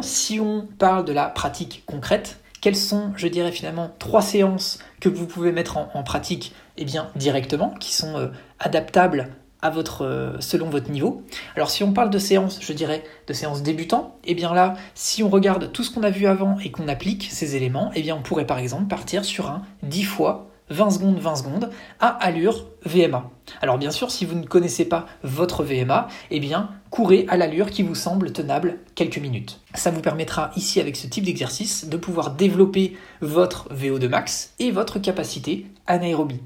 Si 0.00 0.40
on 0.40 0.66
parle 0.78 1.04
de 1.04 1.12
la 1.12 1.26
pratique 1.26 1.84
concrète, 1.86 2.40
quelles 2.60 2.76
sont, 2.76 3.12
je 3.16 3.28
dirais 3.28 3.52
finalement, 3.52 3.90
trois 3.98 4.22
séances 4.22 4.78
que 5.00 5.08
vous 5.08 5.26
pouvez 5.26 5.52
mettre 5.52 5.76
en, 5.76 6.02
pratique 6.02 6.54
eh 6.78 6.84
bien, 6.84 7.10
directement, 7.16 7.74
qui 7.78 7.92
sont 7.92 8.16
euh, 8.16 8.28
adaptables 8.58 9.28
à 9.60 9.68
votre, 9.70 10.02
euh, 10.02 10.40
selon 10.40 10.70
votre 10.70 10.90
niveau? 10.90 11.22
Alors 11.56 11.70
si 11.70 11.84
on 11.84 11.92
parle 11.92 12.08
de 12.08 12.18
séances, 12.18 12.58
je 12.62 12.72
dirais 12.72 13.04
de 13.26 13.32
séances 13.34 13.62
débutants, 13.62 14.16
et 14.24 14.32
eh 14.32 14.34
bien 14.34 14.54
là, 14.54 14.74
si 14.94 15.22
on 15.22 15.28
regarde 15.28 15.72
tout 15.72 15.84
ce 15.84 15.90
qu'on 15.90 16.02
a 16.02 16.10
vu 16.10 16.26
avant 16.26 16.58
et 16.60 16.70
qu'on 16.70 16.88
applique 16.88 17.28
ces 17.30 17.54
éléments, 17.56 17.90
eh 17.94 18.00
bien 18.00 18.16
on 18.16 18.22
pourrait 18.22 18.46
par 18.46 18.58
exemple 18.58 18.86
partir 18.86 19.24
sur 19.24 19.50
un 19.50 19.62
10 19.82 20.04
fois 20.04 20.50
20 20.70 20.90
secondes, 20.90 21.18
20 21.18 21.36
secondes, 21.36 21.70
à 22.00 22.08
allure 22.08 22.66
VMA. 22.84 23.30
Alors 23.60 23.78
bien 23.78 23.90
sûr, 23.90 24.10
si 24.10 24.24
vous 24.24 24.34
ne 24.34 24.46
connaissez 24.46 24.86
pas 24.86 25.06
votre 25.22 25.62
VMA, 25.62 26.08
eh 26.30 26.40
bien, 26.40 26.70
courez 26.90 27.26
à 27.28 27.36
l'allure 27.36 27.70
qui 27.70 27.82
vous 27.82 27.94
semble 27.94 28.32
tenable 28.32 28.78
quelques 28.94 29.18
minutes. 29.18 29.60
Ça 29.74 29.90
vous 29.90 30.00
permettra 30.00 30.50
ici, 30.56 30.80
avec 30.80 30.96
ce 30.96 31.06
type 31.06 31.24
d'exercice, 31.24 31.88
de 31.88 31.96
pouvoir 31.96 32.30
développer 32.30 32.96
votre 33.20 33.68
VO2 33.74 34.08
max 34.08 34.54
et 34.58 34.70
votre 34.70 34.98
capacité 34.98 35.66
anaérobie. 35.86 36.40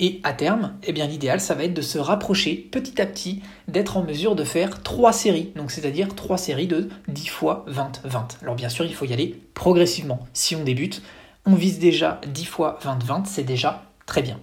Et 0.00 0.20
à 0.24 0.32
terme, 0.32 0.74
eh 0.82 0.92
bien 0.92 1.06
l'idéal, 1.06 1.40
ça 1.40 1.54
va 1.54 1.64
être 1.64 1.74
de 1.74 1.80
se 1.80 1.98
rapprocher 1.98 2.56
petit 2.56 3.00
à 3.00 3.06
petit 3.06 3.42
d'être 3.68 3.96
en 3.96 4.02
mesure 4.02 4.34
de 4.34 4.42
faire 4.42 4.82
3 4.82 5.12
séries, 5.12 5.52
donc 5.54 5.70
c'est-à-dire 5.70 6.14
3 6.14 6.36
séries 6.36 6.66
de 6.66 6.88
10 7.08 7.28
fois 7.28 7.64
20, 7.68 8.02
20. 8.04 8.38
Alors 8.42 8.56
bien 8.56 8.68
sûr, 8.68 8.84
il 8.84 8.94
faut 8.94 9.04
y 9.04 9.12
aller 9.12 9.40
progressivement. 9.54 10.26
Si 10.32 10.56
on 10.56 10.64
débute, 10.64 11.00
on 11.46 11.54
vise 11.54 11.78
déjà 11.78 12.20
10 12.26 12.44
fois 12.44 12.78
20, 12.82 13.02
20, 13.04 13.26
c'est 13.26 13.44
déjà 13.44 13.82
très 14.06 14.22
bien. 14.22 14.38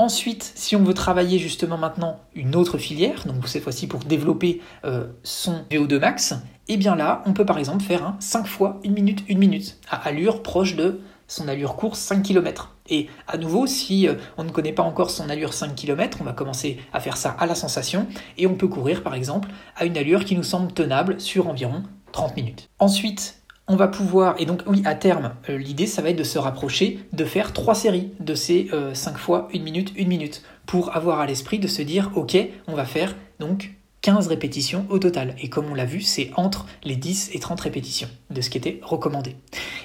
Ensuite, 0.00 0.52
si 0.54 0.76
on 0.76 0.84
veut 0.84 0.94
travailler 0.94 1.40
justement 1.40 1.76
maintenant 1.76 2.20
une 2.36 2.54
autre 2.54 2.78
filière, 2.78 3.26
donc 3.26 3.48
cette 3.48 3.64
fois-ci 3.64 3.88
pour 3.88 4.00
développer 4.00 4.60
euh, 4.84 5.08
son 5.24 5.64
VO2 5.72 5.98
max, 5.98 6.34
eh 6.68 6.76
bien 6.76 6.94
là, 6.94 7.22
on 7.26 7.32
peut 7.32 7.44
par 7.44 7.58
exemple 7.58 7.82
faire 7.82 8.06
un 8.06 8.16
5 8.20 8.46
fois 8.46 8.80
1 8.84 8.90
minute 8.90 9.24
1 9.28 9.36
minute, 9.36 9.78
à 9.90 9.96
allure 10.06 10.44
proche 10.44 10.76
de 10.76 11.00
son 11.26 11.48
allure 11.48 11.74
course 11.74 11.98
5 11.98 12.22
km. 12.22 12.76
Et 12.88 13.08
à 13.26 13.38
nouveau, 13.38 13.66
si 13.66 14.06
euh, 14.06 14.14
on 14.36 14.44
ne 14.44 14.50
connaît 14.50 14.72
pas 14.72 14.84
encore 14.84 15.10
son 15.10 15.28
allure 15.28 15.52
5 15.52 15.74
km, 15.74 16.18
on 16.20 16.24
va 16.24 16.32
commencer 16.32 16.78
à 16.92 17.00
faire 17.00 17.16
ça 17.16 17.30
à 17.38 17.46
la 17.46 17.56
sensation 17.56 18.06
et 18.36 18.46
on 18.46 18.54
peut 18.54 18.68
courir 18.68 19.02
par 19.02 19.14
exemple 19.14 19.48
à 19.76 19.84
une 19.84 19.98
allure 19.98 20.24
qui 20.24 20.36
nous 20.36 20.44
semble 20.44 20.72
tenable 20.72 21.20
sur 21.20 21.48
environ 21.48 21.82
30 22.12 22.36
minutes. 22.36 22.68
Ensuite, 22.78 23.37
on 23.68 23.76
va 23.76 23.88
pouvoir, 23.88 24.34
et 24.38 24.46
donc 24.46 24.62
oui, 24.66 24.82
à 24.84 24.94
terme, 24.94 25.34
euh, 25.48 25.58
l'idée, 25.58 25.86
ça 25.86 26.02
va 26.02 26.10
être 26.10 26.18
de 26.18 26.24
se 26.24 26.38
rapprocher, 26.38 27.00
de 27.12 27.24
faire 27.24 27.52
trois 27.52 27.74
séries 27.74 28.12
de 28.18 28.34
ces 28.34 28.68
5 28.94 29.14
euh, 29.14 29.18
fois 29.18 29.48
1 29.54 29.58
minute, 29.60 29.92
1 29.98 30.06
minute, 30.06 30.42
pour 30.66 30.96
avoir 30.96 31.20
à 31.20 31.26
l'esprit 31.26 31.58
de 31.58 31.68
se 31.68 31.82
dire, 31.82 32.10
ok, 32.14 32.36
on 32.66 32.74
va 32.74 32.84
faire 32.84 33.14
donc 33.40 33.74
15 34.02 34.28
répétitions 34.28 34.86
au 34.88 34.98
total. 34.98 35.34
Et 35.40 35.48
comme 35.48 35.66
on 35.70 35.74
l'a 35.74 35.84
vu, 35.84 36.00
c'est 36.00 36.30
entre 36.36 36.66
les 36.84 36.96
10 36.96 37.30
et 37.34 37.38
30 37.38 37.60
répétitions 37.60 38.08
de 38.30 38.40
ce 38.40 38.50
qui 38.50 38.58
était 38.58 38.80
recommandé. 38.82 39.36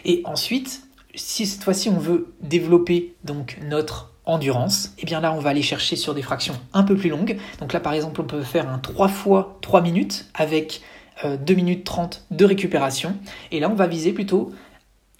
Et 0.05 0.21
ensuite, 0.25 0.87
si 1.15 1.45
cette 1.45 1.63
fois-ci 1.63 1.89
on 1.89 1.99
veut 1.99 2.33
développer 2.41 3.15
donc 3.23 3.59
notre 3.63 4.11
endurance, 4.25 4.93
et 4.97 5.01
eh 5.01 5.05
bien 5.05 5.19
là 5.19 5.33
on 5.33 5.39
va 5.39 5.49
aller 5.49 5.61
chercher 5.61 5.95
sur 5.95 6.13
des 6.13 6.21
fractions 6.21 6.55
un 6.73 6.83
peu 6.83 6.95
plus 6.95 7.09
longues. 7.09 7.37
Donc 7.59 7.73
là 7.73 7.79
par 7.79 7.93
exemple 7.93 8.21
on 8.21 8.25
peut 8.25 8.41
faire 8.41 8.69
un 8.69 8.79
3 8.79 9.07
fois 9.09 9.57
3 9.61 9.81
minutes 9.81 10.27
avec 10.33 10.81
2 11.23 11.53
euh, 11.53 11.55
minutes 11.55 11.83
30 11.83 12.25
de 12.31 12.45
récupération. 12.45 13.15
Et 13.51 13.59
là 13.59 13.69
on 13.69 13.75
va 13.75 13.87
viser 13.87 14.13
plutôt 14.13 14.51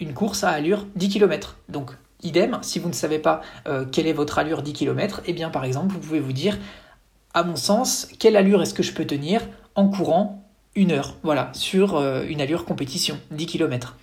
une 0.00 0.12
course 0.12 0.44
à 0.44 0.50
allure 0.50 0.86
10 0.96 1.08
km. 1.08 1.58
Donc 1.68 1.92
idem, 2.22 2.58
si 2.62 2.78
vous 2.78 2.88
ne 2.88 2.94
savez 2.94 3.18
pas 3.18 3.42
euh, 3.66 3.84
quelle 3.90 4.06
est 4.06 4.12
votre 4.12 4.38
allure 4.38 4.62
10 4.62 4.72
km, 4.72 5.22
et 5.26 5.32
bien 5.32 5.50
par 5.50 5.64
exemple 5.64 5.92
vous 5.92 6.00
pouvez 6.00 6.20
vous 6.20 6.32
dire, 6.32 6.58
à 7.32 7.42
mon 7.42 7.56
sens, 7.56 8.08
quelle 8.18 8.36
allure 8.36 8.62
est-ce 8.62 8.74
que 8.74 8.82
je 8.82 8.92
peux 8.92 9.06
tenir 9.06 9.42
en 9.74 9.88
courant 9.88 10.44
une 10.76 10.90
heure, 10.90 11.16
voilà, 11.22 11.50
sur 11.52 11.96
euh, 11.96 12.24
une 12.28 12.40
allure 12.40 12.64
compétition, 12.64 13.18
10 13.30 13.46
km. 13.46 13.96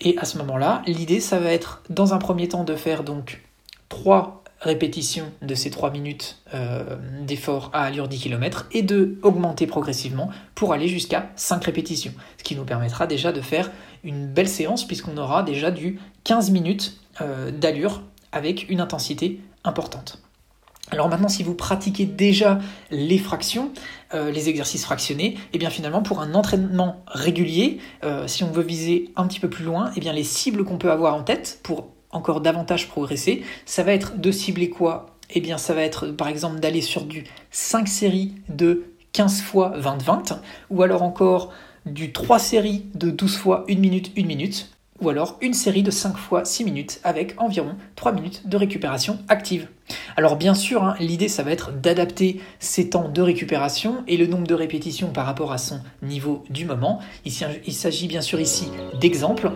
Et 0.00 0.16
à 0.18 0.24
ce 0.24 0.38
moment-là, 0.38 0.82
l'idée, 0.86 1.20
ça 1.20 1.38
va 1.38 1.52
être 1.52 1.82
dans 1.90 2.14
un 2.14 2.18
premier 2.18 2.48
temps 2.48 2.64
de 2.64 2.74
faire 2.74 3.04
donc 3.04 3.42
3 3.88 4.41
répétitions 4.62 5.32
de 5.42 5.54
ces 5.54 5.70
3 5.70 5.90
minutes 5.90 6.38
euh, 6.54 6.96
d'effort 7.22 7.70
à 7.72 7.82
allure 7.82 8.08
10 8.08 8.18
km 8.20 8.66
et 8.70 8.82
de 8.82 9.18
augmenter 9.22 9.66
progressivement 9.66 10.30
pour 10.54 10.72
aller 10.72 10.88
jusqu'à 10.88 11.30
5 11.36 11.64
répétitions. 11.64 12.14
Ce 12.38 12.44
qui 12.44 12.54
nous 12.54 12.64
permettra 12.64 13.06
déjà 13.06 13.32
de 13.32 13.40
faire 13.40 13.70
une 14.04 14.26
belle 14.26 14.48
séance 14.48 14.86
puisqu'on 14.86 15.16
aura 15.16 15.42
déjà 15.42 15.70
du 15.70 15.98
15 16.24 16.50
minutes 16.50 16.98
euh, 17.20 17.50
d'allure 17.50 18.02
avec 18.30 18.70
une 18.70 18.80
intensité 18.80 19.40
importante. 19.64 20.22
Alors 20.90 21.08
maintenant, 21.08 21.28
si 21.28 21.42
vous 21.42 21.54
pratiquez 21.54 22.04
déjà 22.04 22.58
les 22.90 23.18
fractions, 23.18 23.72
euh, 24.14 24.30
les 24.30 24.48
exercices 24.48 24.84
fractionnés, 24.84 25.34
et 25.34 25.38
eh 25.54 25.58
bien 25.58 25.70
finalement 25.70 26.02
pour 26.02 26.20
un 26.20 26.34
entraînement 26.34 27.02
régulier, 27.06 27.78
si 28.26 28.44
on 28.44 28.50
veut 28.50 28.62
viser 28.62 29.10
un 29.16 29.26
petit 29.26 29.40
peu 29.40 29.48
plus 29.48 29.64
loin, 29.64 29.88
et 29.90 29.94
eh 29.96 30.00
bien 30.00 30.12
les 30.12 30.24
cibles 30.24 30.64
qu'on 30.64 30.78
peut 30.78 30.90
avoir 30.90 31.14
en 31.14 31.22
tête 31.22 31.60
pour 31.62 31.91
encore 32.12 32.40
davantage 32.40 32.88
progresser, 32.88 33.42
ça 33.66 33.82
va 33.82 33.92
être 33.92 34.18
de 34.18 34.30
cibler 34.30 34.70
quoi? 34.70 35.16
Eh 35.30 35.40
bien 35.40 35.58
ça 35.58 35.74
va 35.74 35.82
être 35.82 36.08
par 36.08 36.28
exemple 36.28 36.60
d'aller 36.60 36.82
sur 36.82 37.04
du 37.04 37.24
5 37.50 37.88
séries 37.88 38.34
de 38.48 38.84
15 39.12 39.42
fois 39.42 39.74
20-20, 39.78 40.38
ou 40.70 40.82
alors 40.82 41.02
encore 41.02 41.52
du 41.86 42.12
3 42.12 42.38
séries 42.38 42.86
de 42.94 43.10
12 43.10 43.36
fois 43.36 43.64
1 43.68 43.76
minute 43.76 44.12
1 44.16 44.24
minute, 44.24 44.71
ou 45.02 45.08
alors 45.08 45.36
une 45.40 45.52
série 45.52 45.82
de 45.82 45.90
5 45.90 46.16
fois 46.16 46.44
6 46.44 46.64
minutes 46.64 47.00
avec 47.04 47.34
environ 47.38 47.74
3 47.96 48.12
minutes 48.12 48.48
de 48.48 48.56
récupération 48.56 49.18
active. 49.28 49.68
Alors 50.16 50.36
bien 50.36 50.54
sûr, 50.54 50.84
hein, 50.84 50.94
l'idée 51.00 51.28
ça 51.28 51.42
va 51.42 51.50
être 51.50 51.72
d'adapter 51.72 52.40
ces 52.60 52.88
temps 52.88 53.08
de 53.08 53.20
récupération 53.20 54.04
et 54.06 54.16
le 54.16 54.26
nombre 54.26 54.46
de 54.46 54.54
répétitions 54.54 55.08
par 55.08 55.26
rapport 55.26 55.52
à 55.52 55.58
son 55.58 55.80
niveau 56.02 56.44
du 56.50 56.64
moment. 56.64 57.00
Il, 57.24 57.32
s'agit 57.32 58.06
bien 58.06 58.20
sûr 58.20 58.40
ici 58.40 58.68
d'exemples, 59.00 59.50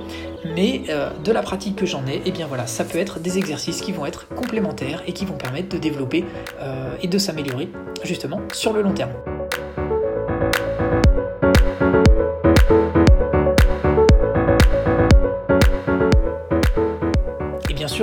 mais 0.54 0.82
euh, 0.88 1.10
de 1.24 1.32
la 1.32 1.42
pratique 1.42 1.76
que 1.76 1.86
j'en 1.86 2.06
ai, 2.06 2.16
et 2.16 2.22
eh 2.26 2.30
bien 2.32 2.46
voilà, 2.46 2.66
ça 2.66 2.84
peut 2.84 2.98
être 2.98 3.20
des 3.20 3.38
exercices 3.38 3.80
qui 3.80 3.92
vont 3.92 4.04
être 4.04 4.28
complémentaires 4.28 5.02
et 5.06 5.12
qui 5.12 5.24
vont 5.24 5.36
permettre 5.36 5.68
de 5.68 5.78
développer 5.78 6.24
euh, 6.60 6.96
et 7.02 7.08
de 7.08 7.18
s'améliorer 7.18 7.70
justement 8.02 8.40
sur 8.52 8.72
le 8.72 8.82
long 8.82 8.92
terme. 8.92 9.12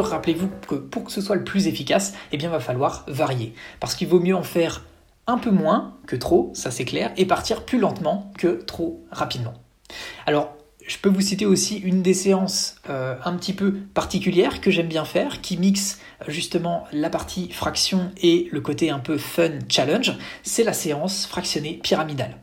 Rappelez-vous 0.01 0.49
que 0.67 0.75
pour 0.75 1.05
que 1.05 1.11
ce 1.11 1.21
soit 1.21 1.35
le 1.35 1.43
plus 1.43 1.67
efficace, 1.67 2.13
eh 2.31 2.37
bien, 2.37 2.49
il 2.49 2.51
va 2.51 2.59
falloir 2.59 3.05
varier. 3.07 3.53
Parce 3.79 3.95
qu'il 3.95 4.07
vaut 4.07 4.19
mieux 4.19 4.35
en 4.35 4.43
faire 4.43 4.83
un 5.27 5.37
peu 5.37 5.51
moins 5.51 5.95
que 6.05 6.15
trop, 6.15 6.51
ça 6.53 6.71
c'est 6.71 6.85
clair, 6.85 7.11
et 7.17 7.25
partir 7.25 7.63
plus 7.63 7.79
lentement 7.79 8.31
que 8.37 8.61
trop 8.63 9.03
rapidement. 9.11 9.53
Alors, 10.25 10.55
je 10.85 10.97
peux 10.97 11.09
vous 11.09 11.21
citer 11.21 11.45
aussi 11.45 11.77
une 11.77 12.01
des 12.01 12.13
séances 12.13 12.75
euh, 12.89 13.15
un 13.23 13.33
petit 13.37 13.53
peu 13.53 13.73
particulières 13.93 14.59
que 14.59 14.69
j'aime 14.69 14.87
bien 14.87 15.05
faire, 15.05 15.41
qui 15.41 15.57
mixe 15.57 15.99
justement 16.27 16.85
la 16.91 17.09
partie 17.09 17.49
fraction 17.51 18.11
et 18.21 18.49
le 18.51 18.61
côté 18.61 18.89
un 18.89 18.99
peu 18.99 19.17
fun 19.17 19.59
challenge, 19.69 20.17
c'est 20.43 20.63
la 20.63 20.73
séance 20.73 21.25
fractionnée 21.25 21.79
pyramidale. 21.81 22.37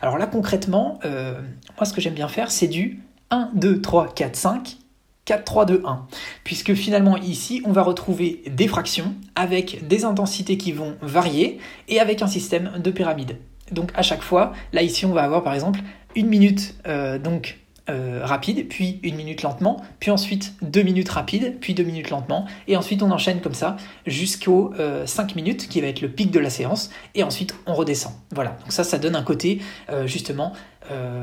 Alors 0.00 0.18
là 0.18 0.26
concrètement, 0.26 1.00
euh, 1.04 1.40
moi 1.76 1.84
ce 1.84 1.92
que 1.92 2.00
j'aime 2.00 2.14
bien 2.14 2.28
faire, 2.28 2.50
c'est 2.50 2.68
du 2.68 3.02
1, 3.30 3.50
2, 3.54 3.80
3, 3.80 4.14
4, 4.14 4.36
5 4.36 4.76
4, 5.24 5.44
3, 5.44 5.66
2, 5.66 5.82
1. 5.84 6.06
Puisque 6.44 6.74
finalement 6.74 7.16
ici, 7.16 7.62
on 7.64 7.72
va 7.72 7.82
retrouver 7.82 8.42
des 8.50 8.68
fractions 8.68 9.14
avec 9.34 9.86
des 9.86 10.04
intensités 10.04 10.56
qui 10.56 10.72
vont 10.72 10.96
varier 11.00 11.58
et 11.88 12.00
avec 12.00 12.22
un 12.22 12.26
système 12.26 12.72
de 12.82 12.90
pyramide. 12.90 13.38
Donc 13.70 13.90
à 13.94 14.02
chaque 14.02 14.22
fois, 14.22 14.52
là 14.72 14.82
ici, 14.82 15.06
on 15.06 15.12
va 15.12 15.22
avoir 15.22 15.42
par 15.42 15.54
exemple 15.54 15.80
une 16.14 16.26
minute 16.26 16.74
euh, 16.86 17.18
donc 17.18 17.58
euh, 17.90 18.20
rapide, 18.22 18.68
puis 18.68 19.00
une 19.02 19.16
minute 19.16 19.42
lentement, 19.42 19.82
puis 19.98 20.10
ensuite 20.10 20.54
deux 20.62 20.82
minutes 20.82 21.08
rapides, 21.08 21.58
puis 21.60 21.74
deux 21.74 21.82
minutes 21.82 22.10
lentement, 22.10 22.46
et 22.68 22.76
ensuite 22.76 23.02
on 23.02 23.10
enchaîne 23.10 23.40
comme 23.40 23.54
ça 23.54 23.76
jusqu'aux 24.06 24.72
5 24.76 24.78
euh, 24.78 25.34
minutes 25.34 25.68
qui 25.68 25.80
va 25.80 25.88
être 25.88 26.00
le 26.00 26.08
pic 26.08 26.30
de 26.30 26.38
la 26.38 26.48
séance, 26.48 26.90
et 27.16 27.24
ensuite 27.24 27.56
on 27.66 27.74
redescend. 27.74 28.12
Voilà, 28.30 28.50
donc 28.62 28.72
ça, 28.72 28.84
ça 28.84 28.98
donne 28.98 29.16
un 29.16 29.24
côté 29.24 29.60
justement 30.04 30.52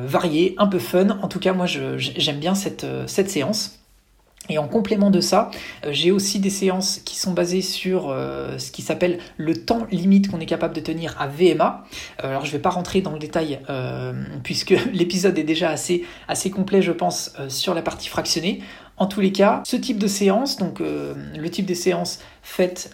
varié, 0.03 0.55
un 0.57 0.67
peu 0.67 0.79
fun. 0.79 1.19
En 1.21 1.27
tout 1.27 1.39
cas, 1.39 1.53
moi 1.53 1.65
j'aime 1.65 2.39
bien 2.39 2.55
cette 2.55 3.29
séance. 3.29 3.78
Et 4.49 4.57
en 4.57 4.67
complément 4.67 5.11
de 5.11 5.21
ça, 5.21 5.51
euh, 5.85 5.89
j'ai 5.91 6.11
aussi 6.11 6.39
des 6.39 6.49
séances 6.49 6.99
qui 7.05 7.15
sont 7.15 7.33
basées 7.33 7.61
sur 7.61 8.09
euh, 8.09 8.57
ce 8.57 8.71
qui 8.71 8.81
s'appelle 8.81 9.19
le 9.37 9.55
temps 9.55 9.85
limite 9.91 10.29
qu'on 10.29 10.39
est 10.39 10.45
capable 10.45 10.75
de 10.75 10.81
tenir 10.81 11.15
à 11.19 11.27
VMA. 11.27 11.85
Euh, 12.23 12.29
alors 12.29 12.45
je 12.45 12.51
ne 12.51 12.53
vais 12.53 12.61
pas 12.61 12.71
rentrer 12.71 13.01
dans 13.01 13.13
le 13.13 13.19
détail 13.19 13.59
puisque 14.43 14.73
l'épisode 14.93 15.37
est 15.37 15.43
déjà 15.43 15.69
assez, 15.69 16.05
assez 16.27 16.49
complet 16.49 16.81
je 16.81 16.91
pense 16.91 17.33
sur 17.47 17.73
la 17.73 17.81
partie 17.81 18.09
fractionnée. 18.09 18.61
En 18.97 19.05
tous 19.05 19.21
les 19.21 19.31
cas, 19.31 19.61
ce 19.65 19.77
type 19.77 19.97
de 19.97 20.07
séance, 20.07 20.57
donc 20.57 20.79
le 20.79 21.49
type 21.49 21.65
de 21.65 21.73
séance 21.73 22.19
faite 22.49 22.93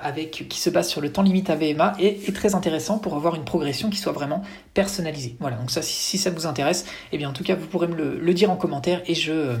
avec 0.00 0.46
qui 0.48 0.60
se 0.60 0.70
base 0.70 0.88
sur 0.88 1.00
le 1.00 1.12
temps 1.12 1.22
limite 1.22 1.50
à 1.50 1.56
VMA 1.56 1.94
est, 1.98 2.34
très 2.34 2.54
intéressant 2.54 2.98
pour 2.98 3.14
avoir 3.14 3.34
une 3.34 3.44
progression 3.44 3.90
qui 3.90 3.98
soit 3.98 4.12
vraiment 4.12 4.42
personnalisée. 4.74 5.36
Voilà, 5.40 5.56
donc 5.56 5.70
ça 5.70 5.82
si, 5.82 6.18
ça 6.18 6.30
vous 6.30 6.46
intéresse, 6.46 6.86
eh 7.12 7.18
bien 7.18 7.28
en 7.28 7.32
tout 7.32 7.44
cas 7.44 7.54
vous 7.54 7.66
pourrez 7.66 7.88
me 7.88 7.96
le, 7.96 8.34
dire 8.34 8.50
en 8.50 8.56
commentaire 8.56 9.02
et 9.06 9.14
je 9.14 9.56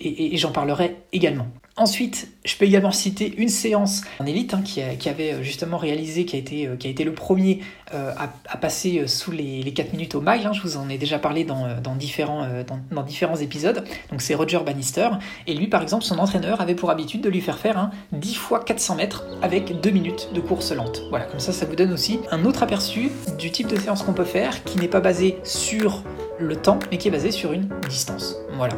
et, 0.00 0.36
j'en 0.36 0.50
parlerai 0.50 0.96
également. 1.12 1.46
Ensuite, 1.76 2.28
je 2.44 2.56
peux 2.56 2.66
également 2.66 2.92
citer 2.92 3.34
une 3.36 3.48
séance 3.48 4.02
en 4.20 4.26
élite 4.26 4.54
hein, 4.54 4.62
qui, 4.62 4.80
avait 5.08 5.32
euh, 5.32 5.42
justement 5.42 5.76
réalisé, 5.76 6.24
qui 6.24 6.36
a 6.36 6.38
été, 6.38 6.68
euh, 6.68 6.76
qui 6.76 6.86
a 6.86 6.90
été 6.90 7.02
le 7.02 7.12
premier 7.12 7.60
euh, 7.92 8.14
à, 8.16 8.56
passer 8.56 9.08
sous 9.08 9.32
les, 9.32 9.72
4 9.72 9.92
minutes 9.92 10.14
au 10.14 10.20
mile. 10.20 10.46
Hein. 10.46 10.52
je 10.52 10.60
vous 10.62 10.76
en 10.76 10.88
ai 10.88 10.98
déjà 10.98 11.18
parlé 11.18 11.44
dans, 11.44 11.66
différents, 11.96 12.46
dans, 12.92 13.02
différents 13.02 13.36
épisodes. 13.36 13.84
Donc 14.10 14.22
c'est 14.22 14.34
Roger 14.34 14.60
Bannister. 14.64 15.08
Et 15.48 15.54
lui, 15.54 15.66
par 15.66 15.82
exemple, 15.82 16.04
son 16.04 16.18
entraîneur 16.18 16.60
avait 16.60 16.76
pour 16.76 16.90
habitude 16.90 17.20
de 17.20 17.28
lui 17.28 17.40
faire 17.40 17.58
faire 17.58 17.76
un 17.76 17.90
10 18.12 18.34
fois 18.34 18.60
400 18.84 18.96
mètres 18.96 19.24
avec 19.40 19.80
2 19.80 19.90
minutes 19.90 20.28
de 20.34 20.40
course 20.40 20.70
lente. 20.72 21.04
Voilà, 21.08 21.24
comme 21.24 21.40
ça, 21.40 21.52
ça 21.52 21.64
vous 21.64 21.74
donne 21.74 21.90
aussi 21.90 22.20
un 22.30 22.44
autre 22.44 22.62
aperçu 22.62 23.10
du 23.38 23.50
type 23.50 23.66
de 23.66 23.76
séance 23.76 24.02
qu'on 24.02 24.12
peut 24.12 24.24
faire 24.24 24.62
qui 24.64 24.78
n'est 24.78 24.88
pas 24.88 25.00
basé 25.00 25.38
sur 25.42 26.02
le 26.38 26.54
temps, 26.54 26.78
mais 26.90 26.98
qui 26.98 27.08
est 27.08 27.10
basé 27.10 27.30
sur 27.30 27.52
une 27.52 27.66
distance. 27.88 28.36
Voilà. 28.58 28.74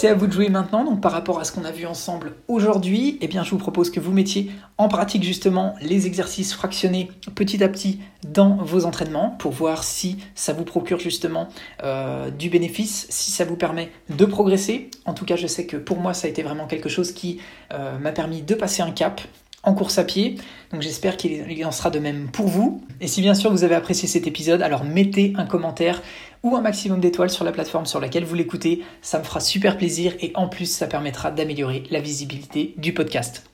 C'est 0.00 0.08
à 0.08 0.14
vous 0.14 0.26
de 0.26 0.32
jouer 0.32 0.48
maintenant. 0.48 0.82
Donc 0.82 1.02
par 1.02 1.12
rapport 1.12 1.40
à 1.40 1.44
ce 1.44 1.52
qu'on 1.52 1.66
a 1.66 1.72
vu 1.72 1.84
ensemble 1.84 2.32
aujourd'hui, 2.48 3.18
eh 3.20 3.28
bien 3.28 3.44
je 3.44 3.50
vous 3.50 3.58
propose 3.58 3.90
que 3.90 4.00
vous 4.00 4.12
mettiez 4.12 4.50
en 4.78 4.88
pratique 4.88 5.22
justement 5.22 5.74
les 5.82 6.06
exercices 6.06 6.54
fractionnés 6.54 7.10
petit 7.34 7.62
à 7.62 7.68
petit 7.68 8.00
dans 8.26 8.56
vos 8.56 8.86
entraînements 8.86 9.36
pour 9.38 9.52
voir 9.52 9.84
si 9.84 10.16
ça 10.34 10.54
vous 10.54 10.64
procure 10.64 10.98
justement 10.98 11.48
euh, 11.82 12.30
du 12.30 12.48
bénéfice, 12.48 13.08
si 13.10 13.30
ça 13.30 13.44
vous 13.44 13.56
permet 13.56 13.92
de 14.08 14.24
progresser. 14.24 14.90
En 15.04 15.12
tout 15.12 15.26
cas, 15.26 15.36
je 15.36 15.46
sais 15.46 15.66
que 15.66 15.76
pour 15.76 15.98
moi, 15.98 16.14
ça 16.14 16.28
a 16.28 16.30
été 16.30 16.42
vraiment 16.42 16.66
quelque 16.66 16.88
chose 16.88 17.12
qui 17.12 17.38
euh, 17.74 17.98
m'a 17.98 18.12
permis 18.12 18.40
de 18.40 18.54
passer 18.54 18.80
un 18.80 18.92
cap 18.92 19.20
en 19.62 19.74
course 19.74 19.98
à 19.98 20.04
pied. 20.04 20.36
Donc 20.72 20.82
j'espère 20.82 21.16
qu'il 21.16 21.64
en 21.64 21.72
sera 21.72 21.90
de 21.90 21.98
même 21.98 22.28
pour 22.30 22.48
vous. 22.48 22.82
Et 23.00 23.06
si 23.06 23.20
bien 23.20 23.34
sûr 23.34 23.50
vous 23.50 23.64
avez 23.64 23.74
apprécié 23.74 24.08
cet 24.08 24.26
épisode, 24.26 24.62
alors 24.62 24.84
mettez 24.84 25.32
un 25.36 25.46
commentaire 25.46 26.02
ou 26.42 26.56
un 26.56 26.60
maximum 26.60 27.00
d'étoiles 27.00 27.30
sur 27.30 27.44
la 27.44 27.52
plateforme 27.52 27.86
sur 27.86 28.00
laquelle 28.00 28.24
vous 28.24 28.34
l'écoutez. 28.34 28.82
Ça 29.02 29.18
me 29.18 29.24
fera 29.24 29.40
super 29.40 29.76
plaisir 29.76 30.14
et 30.20 30.32
en 30.34 30.48
plus 30.48 30.66
ça 30.66 30.86
permettra 30.86 31.30
d'améliorer 31.30 31.84
la 31.90 32.00
visibilité 32.00 32.74
du 32.78 32.94
podcast. 32.94 33.44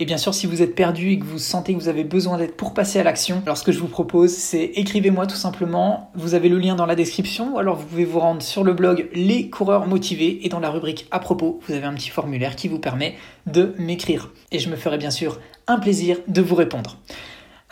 Et 0.00 0.04
bien 0.04 0.16
sûr, 0.16 0.34
si 0.34 0.46
vous 0.46 0.62
êtes 0.62 0.74
perdu 0.74 1.12
et 1.12 1.18
que 1.18 1.24
vous 1.24 1.38
sentez 1.38 1.72
que 1.74 1.78
vous 1.78 1.88
avez 1.88 2.04
besoin 2.04 2.38
d'aide 2.38 2.54
pour 2.54 2.74
passer 2.74 2.98
à 2.98 3.04
l'action, 3.04 3.42
alors 3.44 3.56
ce 3.56 3.64
que 3.64 3.72
je 3.72 3.78
vous 3.78 3.88
propose, 3.88 4.32
c'est 4.32 4.72
écrivez-moi 4.74 5.26
tout 5.26 5.36
simplement. 5.36 6.10
Vous 6.14 6.34
avez 6.34 6.48
le 6.48 6.58
lien 6.58 6.74
dans 6.74 6.86
la 6.86 6.96
description 6.96 7.54
ou 7.54 7.58
alors 7.58 7.76
vous 7.76 7.86
pouvez 7.86 8.04
vous 8.04 8.18
rendre 8.18 8.42
sur 8.42 8.64
le 8.64 8.72
blog 8.72 9.08
Les 9.14 9.50
coureurs 9.50 9.86
motivés 9.86 10.44
et 10.44 10.48
dans 10.48 10.60
la 10.60 10.70
rubrique 10.70 11.06
à 11.10 11.20
propos, 11.20 11.60
vous 11.66 11.74
avez 11.74 11.86
un 11.86 11.94
petit 11.94 12.10
formulaire 12.10 12.56
qui 12.56 12.68
vous 12.68 12.78
permet 12.78 13.14
de 13.46 13.74
m'écrire. 13.78 14.30
Et 14.50 14.58
je 14.58 14.68
me 14.68 14.76
ferai 14.76 14.98
bien 14.98 15.10
sûr 15.10 15.38
un 15.66 15.78
plaisir 15.78 16.18
de 16.26 16.42
vous 16.42 16.56
répondre. 16.56 16.98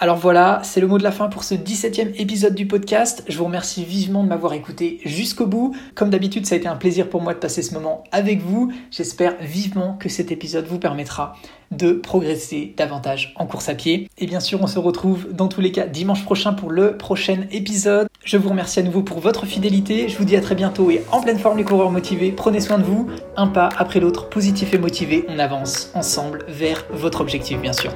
Alors 0.03 0.17
voilà, 0.17 0.61
c'est 0.65 0.81
le 0.81 0.89
mot 0.89 0.99
de 0.99 1.05
la 1.05 1.13
fin 1.13 1.29
pour 1.29 1.45
ce 1.45 1.55
17e 1.55 2.21
épisode 2.21 2.57
du 2.57 2.67
podcast. 2.67 3.23
Je 3.29 3.39
vous 3.39 3.45
remercie 3.45 3.85
vivement 3.85 4.25
de 4.25 4.29
m'avoir 4.29 4.53
écouté 4.53 4.99
jusqu'au 5.05 5.47
bout. 5.47 5.77
Comme 5.95 6.11
d'habitude, 6.11 6.45
ça 6.45 6.57
a 6.57 6.59
été 6.59 6.67
un 6.67 6.75
plaisir 6.75 7.09
pour 7.09 7.23
moi 7.23 7.35
de 7.35 7.39
passer 7.39 7.63
ce 7.63 7.73
moment 7.73 8.03
avec 8.11 8.41
vous. 8.41 8.73
J'espère 8.91 9.37
vivement 9.41 9.97
que 9.97 10.09
cet 10.09 10.33
épisode 10.33 10.67
vous 10.67 10.81
permettra 10.81 11.37
de 11.73 11.93
progresser 11.93 12.75
davantage 12.77 13.35
en 13.37 13.47
course 13.47 13.69
à 13.69 13.75
pied. 13.75 14.09
Et 14.19 14.27
bien 14.27 14.41
sûr, 14.41 14.61
on 14.63 14.67
se 14.67 14.79
retrouve 14.79 15.33
dans 15.33 15.49
tous 15.49 15.61
les 15.61 15.73
cas 15.73 15.87
dimanche 15.87 16.25
prochain 16.25 16.53
pour 16.53 16.71
le 16.71 16.97
prochain 16.97 17.47
épisode. 17.51 18.09
Je 18.25 18.37
vous 18.37 18.51
remercie 18.51 18.81
à 18.81 18.83
nouveau 18.83 19.03
pour 19.03 19.21
votre 19.21 19.47
fidélité. 19.47 20.09
Je 20.09 20.17
vous 20.17 20.25
dis 20.25 20.37
à 20.37 20.41
très 20.41 20.55
bientôt 20.55 20.91
et 20.91 21.03
en 21.11 21.21
pleine 21.21 21.39
forme 21.39 21.59
les 21.59 21.65
coureurs 21.65 21.91
motivés. 21.91 22.33
Prenez 22.33 22.61
soin 22.61 22.79
de 22.79 22.85
vous. 22.85 23.09
Un 23.37 23.49
pas 23.49 23.69
après 23.77 24.01
l'autre, 24.01 24.29
positif 24.29 24.75
et 24.75 24.79
motivé. 24.79 25.25
On 25.29 25.39
avance 25.39 25.91
ensemble 25.95 26.45
vers 26.49 26.85
votre 26.93 27.21
objectif, 27.21 27.61
bien 27.61 27.73
sûr. 27.73 27.93